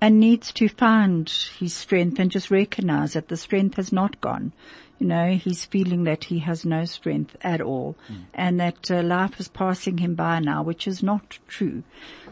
[0.00, 4.52] and needs to find his strength and just recognize that the strength has not gone.
[4.98, 7.96] You know, he's feeling that he has no strength at all
[8.32, 11.82] and that uh, life is passing him by now, which is not true.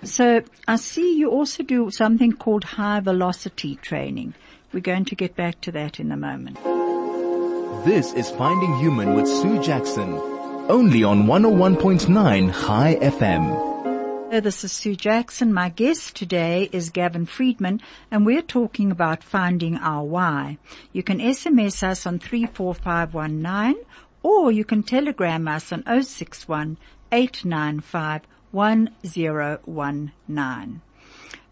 [0.02, 4.32] So I see you also do something called high velocity training.
[4.72, 6.58] We're going to get back to that in a moment.
[7.84, 10.14] This is Finding Human with Sue Jackson.
[10.70, 14.42] Only on 101.9 Chai FM.
[14.42, 15.52] This is Sue Jackson.
[15.52, 20.56] My guest today is Gavin Friedman and we're talking about finding our why.
[20.94, 23.84] You can SMS us on 34519
[24.22, 26.78] or you can telegram us on 061
[27.12, 30.80] 895 1019.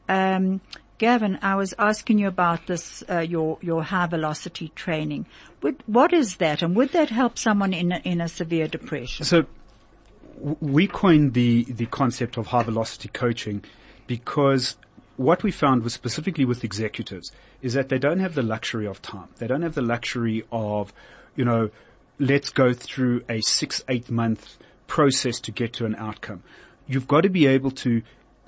[0.09, 0.61] Um,
[1.03, 5.27] Gavin, I was asking you about this, uh, your, your high velocity training.
[5.61, 9.27] Would, what is that and would that help someone in a, in a severe depression?
[9.27, 9.47] So
[10.61, 13.65] we coined the, the concept of high velocity coaching
[14.07, 14.77] because
[15.17, 17.33] what we found was specifically with executives
[17.63, 19.27] is that they don't have the luxury of time.
[19.39, 20.93] They don't have the luxury of,
[21.35, 21.71] you know,
[22.21, 26.45] let's go through a six, eight month process to get to an outcome.
[26.87, 28.03] You've got to be able to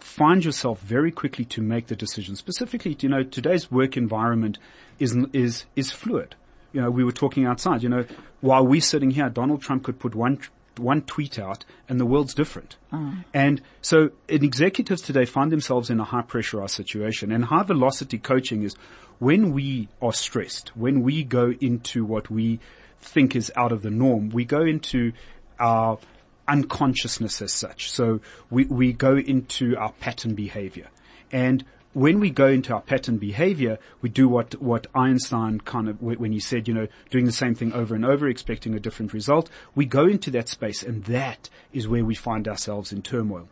[0.05, 2.37] find yourself very quickly to make the decision.
[2.37, 4.59] Specifically, you know, today's work environment
[4.99, 6.35] is, is, is fluid.
[6.73, 8.05] You know, we were talking outside, you know,
[8.43, 10.41] while we're sitting here, Donald Trump could put one,
[10.77, 12.77] one tweet out and the world's different.
[12.93, 13.15] Oh.
[13.33, 18.63] And so executives today find themselves in a high pressurized situation and high velocity coaching
[18.63, 18.77] is
[19.21, 22.61] when we are stressed, when we go into what we
[23.01, 25.13] think is out of the norm, we go into
[25.59, 25.99] our
[26.49, 27.91] unconsciousness as such.
[27.91, 28.21] So
[28.51, 30.89] we, we go into our pattern behavior.
[31.33, 31.65] And
[31.95, 36.33] when we go into our pattern behavior, we do what, what Einstein kind of, when
[36.33, 39.49] he said, you know, doing the same thing over and over, expecting a different result,
[39.75, 43.49] we go into that space and that is where we find ourselves in turmoil.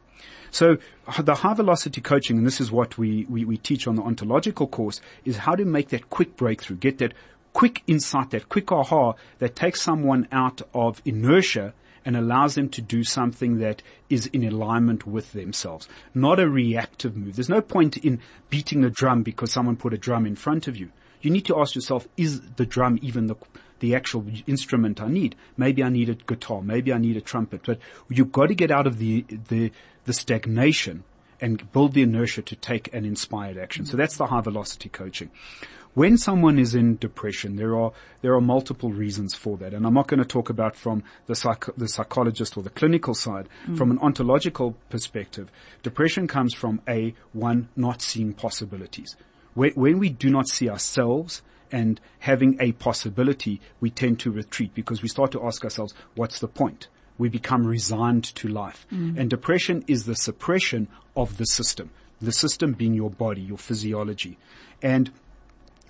[0.50, 0.76] So
[1.18, 4.66] the high velocity coaching, and this is what we, we, we teach on the ontological
[4.66, 7.14] course, is how to make that quick breakthrough, get that
[7.52, 11.72] quick insight, that quick aha that takes someone out of inertia
[12.04, 17.16] and allows them to do something that is in alignment with themselves, not a reactive
[17.16, 17.36] move.
[17.36, 20.76] There's no point in beating a drum because someone put a drum in front of
[20.76, 20.90] you.
[21.20, 23.36] You need to ask yourself, is the drum even the,
[23.78, 25.36] the actual instrument I need?
[25.56, 27.78] Maybe I need a guitar, maybe I need a trumpet, but
[28.08, 29.70] you've got to get out of the, the,
[30.04, 31.04] the stagnation
[31.40, 33.84] and build the inertia to take an inspired action.
[33.84, 35.30] So that's the high velocity coaching.
[35.94, 39.92] When someone is in depression, there are there are multiple reasons for that, and I'm
[39.92, 43.46] not going to talk about from the psych, the psychologist or the clinical side.
[43.66, 43.76] Mm.
[43.76, 45.50] From an ontological perspective,
[45.82, 49.16] depression comes from a one not seeing possibilities.
[49.52, 54.72] When, when we do not see ourselves and having a possibility, we tend to retreat
[54.74, 56.88] because we start to ask ourselves, "What's the point?"
[57.18, 59.18] We become resigned to life, mm.
[59.18, 61.90] and depression is the suppression of the system
[62.22, 64.38] The system being your body, your physiology.
[64.80, 65.10] And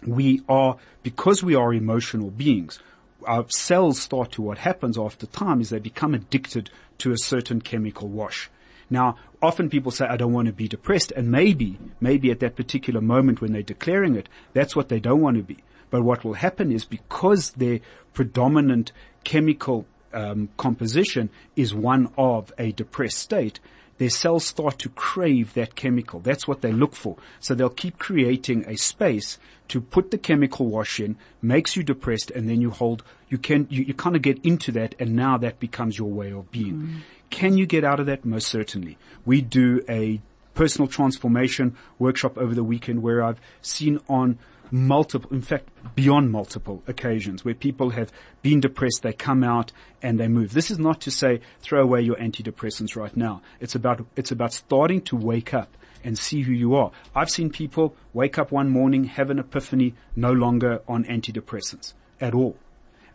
[0.06, 2.78] we are, because we are emotional beings,
[3.26, 7.60] our cells start to, what happens after time is they become addicted to a certain
[7.60, 8.50] chemical wash.
[8.90, 12.56] Now, often people say, I don't want to be depressed, and maybe, maybe at that
[12.56, 15.58] particular moment when they're declaring it, that's what they don't want to be.
[15.90, 17.80] But what will happen is because their
[18.12, 18.92] predominant
[19.24, 23.60] chemical um, composition is one of a depressed state,
[24.02, 26.18] their cells start to crave that chemical.
[26.18, 27.16] That's what they look for.
[27.38, 29.38] So they'll keep creating a space
[29.68, 33.68] to put the chemical wash in, makes you depressed, and then you hold, you can,
[33.70, 36.74] you, you kind of get into that, and now that becomes your way of being.
[36.74, 36.96] Mm.
[37.30, 38.24] Can you get out of that?
[38.24, 38.98] Most certainly.
[39.24, 40.20] We do a
[40.54, 44.38] personal transformation workshop over the weekend where I've seen on
[44.72, 48.10] multiple, in fact, beyond multiple occasions where people have
[48.40, 49.70] been depressed, they come out
[50.02, 50.54] and they move.
[50.54, 53.42] This is not to say throw away your antidepressants right now.
[53.60, 56.90] It's about, it's about starting to wake up and see who you are.
[57.14, 62.34] I've seen people wake up one morning, have an epiphany, no longer on antidepressants at
[62.34, 62.56] all.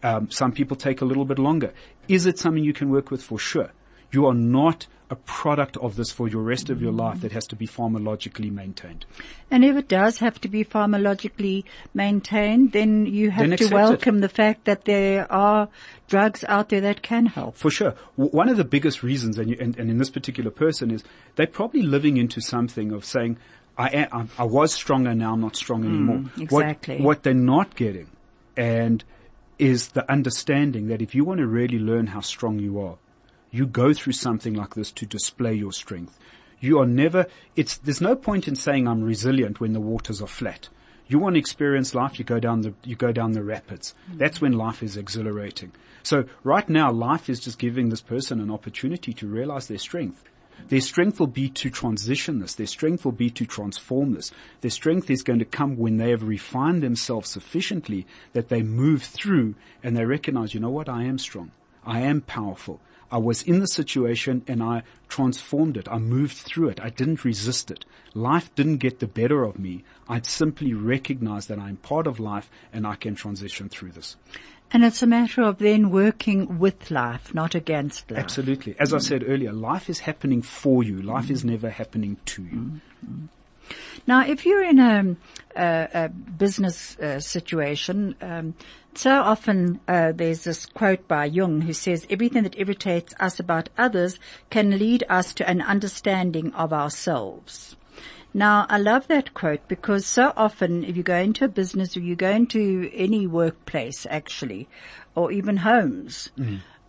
[0.04, 1.74] Um, some people take a little bit longer.
[2.08, 3.24] Is it something you can work with?
[3.24, 3.72] For sure.
[4.12, 7.48] You are not a product of this for your rest of your life that has
[7.48, 9.06] to be pharmacologically maintained.
[9.50, 14.20] And if it does have to be pharmacologically maintained, then you have Then to welcome
[14.20, 15.70] the fact that there are
[16.10, 17.56] drugs out there that can help.
[17.56, 17.96] For sure.
[18.18, 21.04] W- One of the biggest reasons, and, you, and, and in this particular person, is
[21.36, 23.38] they're probably living into something of saying,
[23.78, 26.24] I, am, I, I was stronger, now I'm not strong mm, anymore.
[26.38, 26.96] exactly.
[26.98, 28.08] What, what they're not getting,
[28.58, 29.04] and
[29.58, 32.98] is the understanding that if you want to really learn how strong you are,
[33.52, 36.20] you go through something like this to display your strength.
[36.60, 40.28] You are never, it's, there's no point in saying I'm resilient when the waters are
[40.28, 40.70] flat.
[41.08, 43.94] You want to experience life, you go down the, you go down the rapids.
[44.14, 45.72] That's when life is exhilarating.
[46.04, 50.24] So right now, life is just giving this person an opportunity to realize their strength.
[50.70, 52.56] Their strength will be to transition this.
[52.56, 54.32] Their strength will be to transform this.
[54.62, 59.04] Their strength is going to come when they have refined themselves sufficiently that they move
[59.04, 61.52] through and they recognize, you know what, I am strong.
[61.86, 62.82] I am powerful.
[63.12, 65.88] I was in the situation and I transformed it.
[65.90, 66.80] I moved through it.
[66.82, 67.86] I didn't resist it.
[68.14, 69.84] Life didn't get the better of me.
[70.10, 74.18] I simply recognized that I'm part of life and I can transition through this.
[74.72, 78.20] And it's a matter of then working with life, not against life.
[78.20, 78.76] Absolutely.
[78.78, 81.02] As I said earlier, life is happening for you.
[81.02, 82.82] Life is never happening to you.
[84.06, 85.16] Now, if you're in a,
[85.56, 88.56] a, a business uh, situation, um,
[88.98, 93.70] so often uh, there's this quote by Jung who says, "Everything that irritates us about
[93.78, 94.20] others
[94.50, 97.76] can lead us to an understanding of ourselves."
[98.34, 102.02] Now, I love that quote because so often if you go into a business or
[102.02, 104.68] you go into any workplace actually,
[105.16, 106.30] or even homes,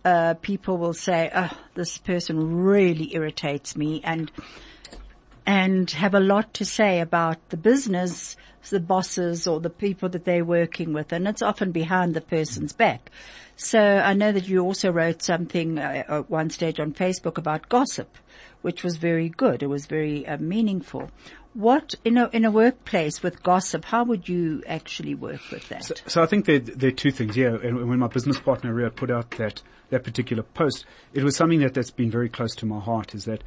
[0.05, 4.31] uh, people will say, oh, this person really irritates me and
[5.49, 8.37] and have a lot to say about the business,
[8.69, 11.11] the bosses or the people that they're working with.
[11.11, 13.09] And it's often behind the person's back.
[13.55, 17.67] So I know that you also wrote something uh, at one stage on Facebook about
[17.67, 18.15] gossip,
[18.61, 19.63] which was very good.
[19.63, 21.09] It was very uh, meaningful.
[21.55, 25.83] What, in a, in a workplace with gossip, how would you actually work with that?
[25.83, 27.35] So, so I think there, there are two things.
[27.35, 31.35] Yeah, and when my business partner Ria put out that that particular post, it was
[31.35, 33.15] something that that's been very close to my heart.
[33.15, 33.43] Is that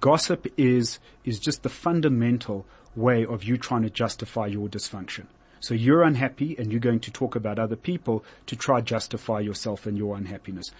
[0.00, 2.66] gossip is is just the fundamental
[2.96, 5.26] way of you trying to justify your dysfunction.
[5.60, 9.86] So you're unhappy and you're going to talk about other people to try justify yourself
[9.86, 10.70] and your unhappiness.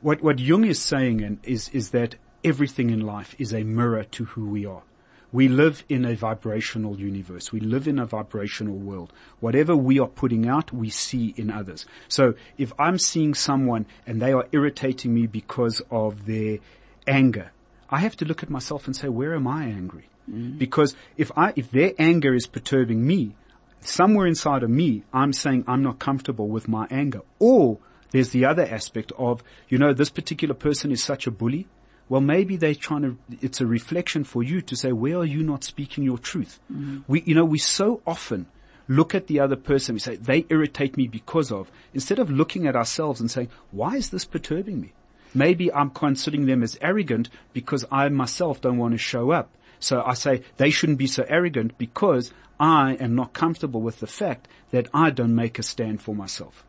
[0.00, 4.24] What what Jung is saying is is that everything in life is a mirror to
[4.24, 4.82] who we are.
[5.30, 7.52] We live in a vibrational universe.
[7.52, 9.14] We live in a vibrational world.
[9.40, 11.86] Whatever we are putting out, we see in others.
[12.08, 16.58] So if I'm seeing someone and they are irritating me because of their
[17.06, 17.50] anger,
[17.92, 20.08] I have to look at myself and say, where am I angry?
[20.28, 20.58] Mm.
[20.58, 23.36] Because if I, if their anger is perturbing me,
[23.80, 27.20] somewhere inside of me, I'm saying I'm not comfortable with my anger.
[27.38, 27.78] Or
[28.10, 31.66] there's the other aspect of, you know, this particular person is such a bully.
[32.08, 35.42] Well, maybe they're trying to, it's a reflection for you to say, where are you
[35.42, 36.60] not speaking your truth?
[36.72, 37.04] Mm.
[37.06, 38.46] We, you know, we so often
[38.88, 42.66] look at the other person, we say, they irritate me because of, instead of looking
[42.66, 44.92] at ourselves and saying, why is this perturbing me?
[45.34, 49.50] Maybe I'm considering them as arrogant because I myself don't want to show up.
[49.80, 54.06] So I say they shouldn't be so arrogant because I am not comfortable with the
[54.06, 56.64] fact that I don't make a stand for myself.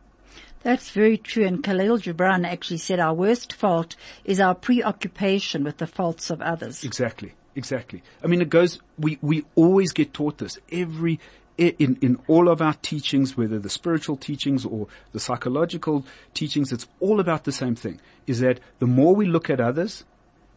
[0.62, 1.44] That's very true.
[1.46, 6.40] And Khalil Gibran actually said our worst fault is our preoccupation with the faults of
[6.40, 6.82] others.
[6.82, 7.34] Exactly.
[7.56, 8.02] Exactly.
[8.22, 11.20] I mean, it goes, we, we always get taught this every,
[11.56, 16.86] in, in all of our teachings, whether the spiritual teachings or the psychological teachings, it's
[17.00, 20.04] all about the same thing, is that the more we look at others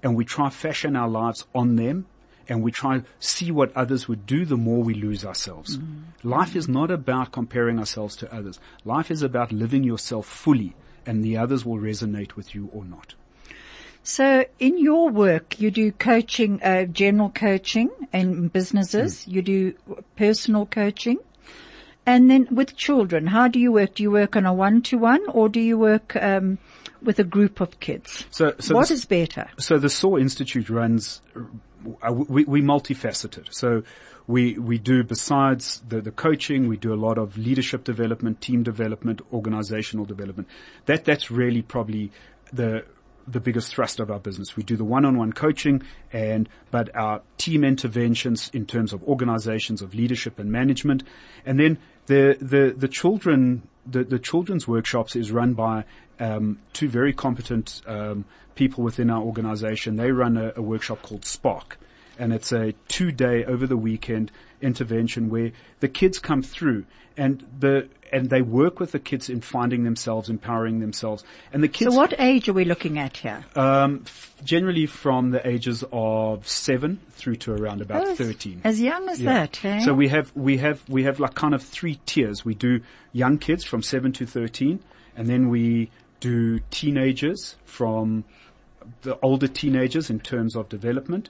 [0.01, 2.05] and we try fashion our lives on them,
[2.49, 5.77] and we try to see what others would do, the more we lose ourselves.
[5.77, 6.29] Mm-hmm.
[6.29, 8.57] Life is not about comparing ourselves to others.
[8.85, 10.73] Life is about living yourself fully
[11.07, 13.15] and the others will resonate with you or not.
[14.07, 19.25] So in your work, you do coaching, uh, general coaching in businesses.
[19.25, 19.31] Hmm.
[19.31, 19.73] You do
[20.15, 21.17] personal coaching.
[22.05, 23.95] And then with children, how do you work?
[23.95, 26.57] Do you work on a one-to-one or do you work, um,
[27.01, 28.25] with a group of kids?
[28.31, 29.49] So, so what this- is better?
[29.59, 31.21] So the SOAR Institute runs,
[32.01, 33.53] uh, we, we multifaceted.
[33.53, 33.83] So
[34.25, 38.63] we, we do besides the, the coaching, we do a lot of leadership development, team
[38.63, 40.47] development, organizational development.
[40.85, 42.13] That, that's really probably
[42.53, 42.85] the,
[43.27, 44.55] the biggest thrust of our business.
[44.55, 49.93] We do the one-on-one coaching and, but our team interventions in terms of organizations of
[49.93, 51.03] leadership and management.
[51.45, 55.83] And then the, the, the children, the, the children's workshops is run by,
[56.19, 58.25] um, two very competent, um,
[58.55, 59.97] people within our organization.
[59.97, 61.77] They run a, a workshop called Spark
[62.19, 66.85] and it's a two day over the weekend intervention where the kids come through
[67.15, 71.23] and the, and they work with the kids in finding themselves, empowering themselves.
[71.51, 73.43] And the kids So what age are we looking at here?
[73.55, 78.61] um, f- generally from the ages of seven through to around about Oh, 13.
[78.63, 79.33] As young as Yeah.
[79.33, 79.79] that, eh?
[79.79, 82.45] So we have, we have, we have like kind of three tiers.
[82.45, 82.81] We do
[83.13, 84.79] young kids from seven to 13
[85.15, 85.89] and then we
[86.19, 88.23] do teenagers from
[89.01, 91.29] the older teenagers in terms of development.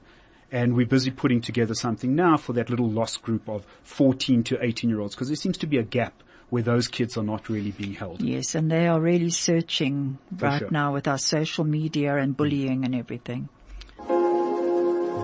[0.52, 4.64] And we're busy putting together something now for that little lost group of 14 to
[4.64, 7.50] 18 year olds because there seems to be a gap where those kids are not
[7.50, 8.22] really being held.
[8.22, 10.72] Yes, and they are really searching right sure.
[10.72, 13.50] now with our social media and bullying and everything.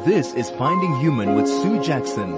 [0.05, 2.33] This is Finding Human with Sue Jackson.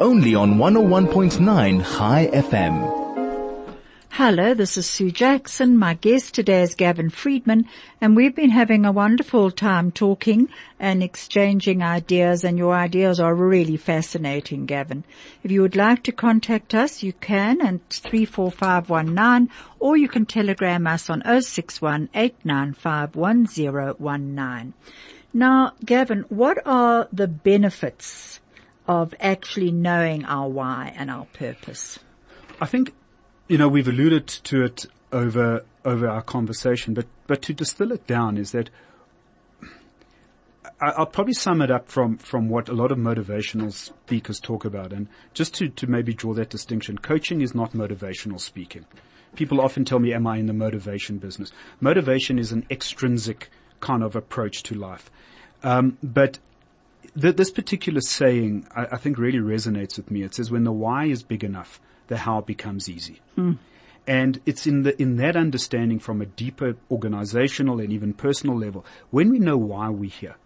[0.00, 3.03] Only on 101.9 Chai FM.
[4.16, 5.76] Hello, this is Sue Jackson.
[5.76, 7.66] My guest today is Gavin Friedman
[8.00, 10.48] and we've been having a wonderful time talking
[10.78, 15.02] and exchanging ideas and your ideas are really fascinating, Gavin.
[15.42, 20.86] If you would like to contact us, you can at 34519 or you can telegram
[20.86, 22.08] us on 061
[25.32, 28.38] Now, Gavin, what are the benefits
[28.86, 31.98] of actually knowing our why and our purpose?
[32.60, 32.94] I think,
[33.48, 38.06] you know, we've alluded to it over, over our conversation, but, but to distill it
[38.06, 38.70] down is that
[40.80, 44.64] I- I'll probably sum it up from, from what a lot of motivational speakers talk
[44.64, 44.92] about.
[44.92, 48.84] And just to, to maybe draw that distinction, coaching is not motivational speaking.
[49.36, 51.52] People often tell me, am I in the motivation business?
[51.80, 55.10] Motivation is an extrinsic kind of approach to life.
[55.62, 56.38] Um, but
[57.20, 60.22] th- this particular saying, I think really resonates with me.
[60.22, 63.20] It says, when the why is big enough, the how becomes easy.
[63.34, 63.52] Hmm.
[64.06, 68.84] And it's in the, in that understanding from a deeper organizational and even personal level,
[69.10, 70.36] when we know why we're here,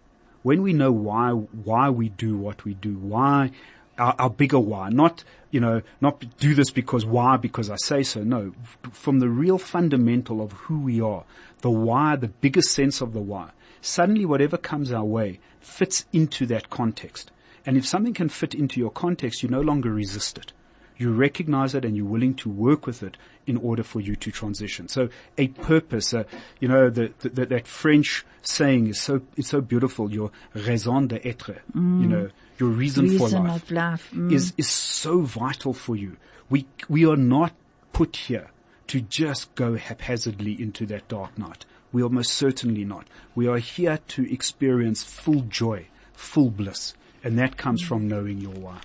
[0.43, 3.51] when we know why, why we do what we do, why,
[3.97, 8.03] our, our bigger why, not, you know, not do this because why, because I say
[8.03, 8.23] so.
[8.23, 8.53] No,
[8.91, 11.25] from the real fundamental of who we are,
[11.59, 13.49] the why, the biggest sense of the why,
[13.81, 17.31] suddenly whatever comes our way fits into that context.
[17.65, 20.53] And if something can fit into your context, you no longer resist it
[20.99, 24.31] you recognize it and you're willing to work with it in order for you to
[24.31, 24.87] transition.
[24.89, 26.25] So a purpose, uh,
[26.59, 30.11] you know, the, the, that French saying is so, it's so beautiful.
[30.11, 32.29] Your raison d'être, you know,
[32.59, 34.11] your reason, for Reason life, of life.
[34.13, 34.33] Mm.
[34.33, 36.17] is, is so vital for you.
[36.49, 37.53] We, we are not
[37.93, 38.51] put here
[38.87, 41.65] to just go haphazardly into that dark night.
[41.93, 43.07] We are most certainly not.
[43.35, 46.93] We are here to experience full joy, full bliss.
[47.23, 48.79] And that comes from knowing your why.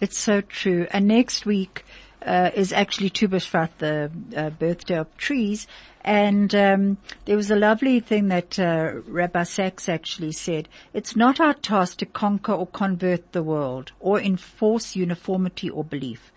[0.00, 0.86] It's so true.
[0.90, 1.84] And next week
[2.24, 5.66] uh, is actually Tu B'Shvat, the uh, birthday of trees.
[6.02, 6.96] And um,
[7.26, 10.68] there was a lovely thing that uh, Rabbi Sacks actually said.
[10.94, 16.32] It's not our task to conquer or convert the world or enforce uniformity or belief.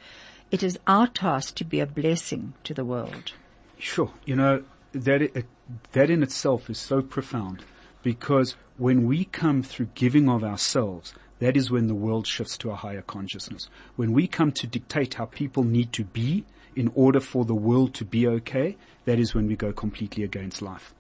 [0.52, 3.34] It is our task to be a blessing to the world.
[3.80, 4.12] Sure.
[4.26, 5.46] You know, that, it,
[5.94, 7.64] that in itself is so profound
[8.04, 12.72] because when we come through giving of ourselves, that is when the world shifts to
[12.72, 13.68] a higher consciousness.
[13.98, 17.94] When we come to dictate how people need to be in order for the world
[17.96, 20.94] to be okay, that is when we go completely against life.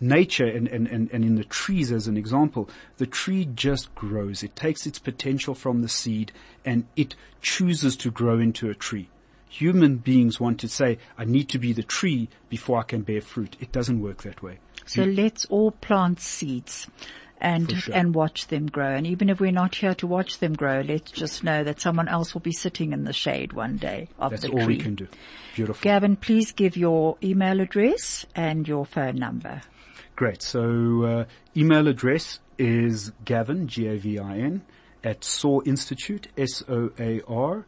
[0.00, 4.42] Nature and, and, and, and in the trees as an example, the tree just grows.
[4.42, 6.32] It takes its potential from the seed
[6.64, 9.10] and it chooses to grow into a tree.
[9.50, 13.20] Human beings want to say, I need to be the tree before I can bear
[13.20, 13.56] fruit.
[13.60, 14.60] It doesn't work that way.
[14.86, 16.88] So let's all plant seeds
[17.40, 17.94] and, sure.
[17.94, 18.94] and watch them grow.
[18.94, 22.08] And even if we're not here to watch them grow, let's just know that someone
[22.08, 24.94] else will be sitting in the shade one day of That's the all we can
[24.94, 25.08] do.
[25.54, 25.82] Beautiful.
[25.82, 29.62] Gavin, please give your email address and your phone number.
[30.16, 30.42] Great.
[30.42, 31.24] So uh,
[31.56, 34.62] email address is Gavin, G-A-V-I-N,
[35.02, 37.64] at SOAR Institute, S-O-A-R,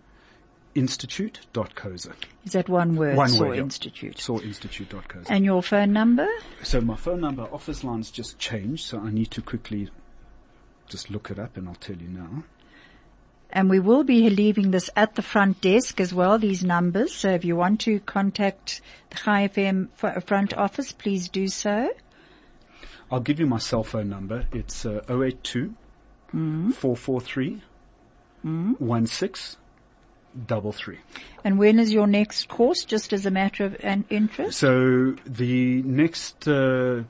[0.75, 2.15] institute.coza.
[2.45, 3.17] Is that one word?
[3.17, 3.59] One SOAR word.
[3.59, 4.17] Institute.
[4.17, 5.27] SOARinstitute.coza.
[5.29, 6.29] And your phone number?
[6.63, 9.91] So my phone number, office line's just changed, so I need to quickly
[10.89, 12.45] just look it up and I'll tell you now.
[13.51, 17.15] And we will be leaving this at the front desk as well, these numbers.
[17.15, 19.89] So if you want to contact the Chai FM
[20.25, 21.91] front office, please do so.
[23.11, 24.47] I'll give you my cell phone number.
[24.53, 25.75] It's uh, 082
[26.33, 27.63] 443
[30.35, 30.99] 1633.
[31.45, 34.59] And when is your next course, just as a matter of an interest?
[34.59, 37.03] So the next uh,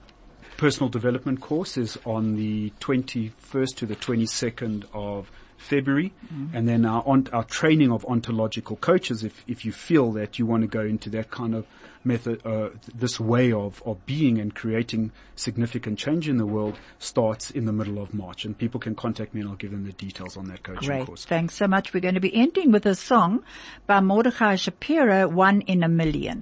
[0.57, 6.13] personal development course is on the 21st to the 22nd of February,
[6.53, 9.23] and then our on, our training of ontological coaches.
[9.23, 11.67] If if you feel that you want to go into that kind of
[12.05, 17.51] method, uh, this way of of being and creating significant change in the world, starts
[17.51, 19.93] in the middle of March, and people can contact me, and I'll give them the
[19.93, 21.07] details on that coaching Great.
[21.07, 21.25] course.
[21.25, 21.93] Thanks so much.
[21.93, 23.45] We're going to be ending with a song
[23.87, 26.41] by Mordechai Shapiro, One in a Million.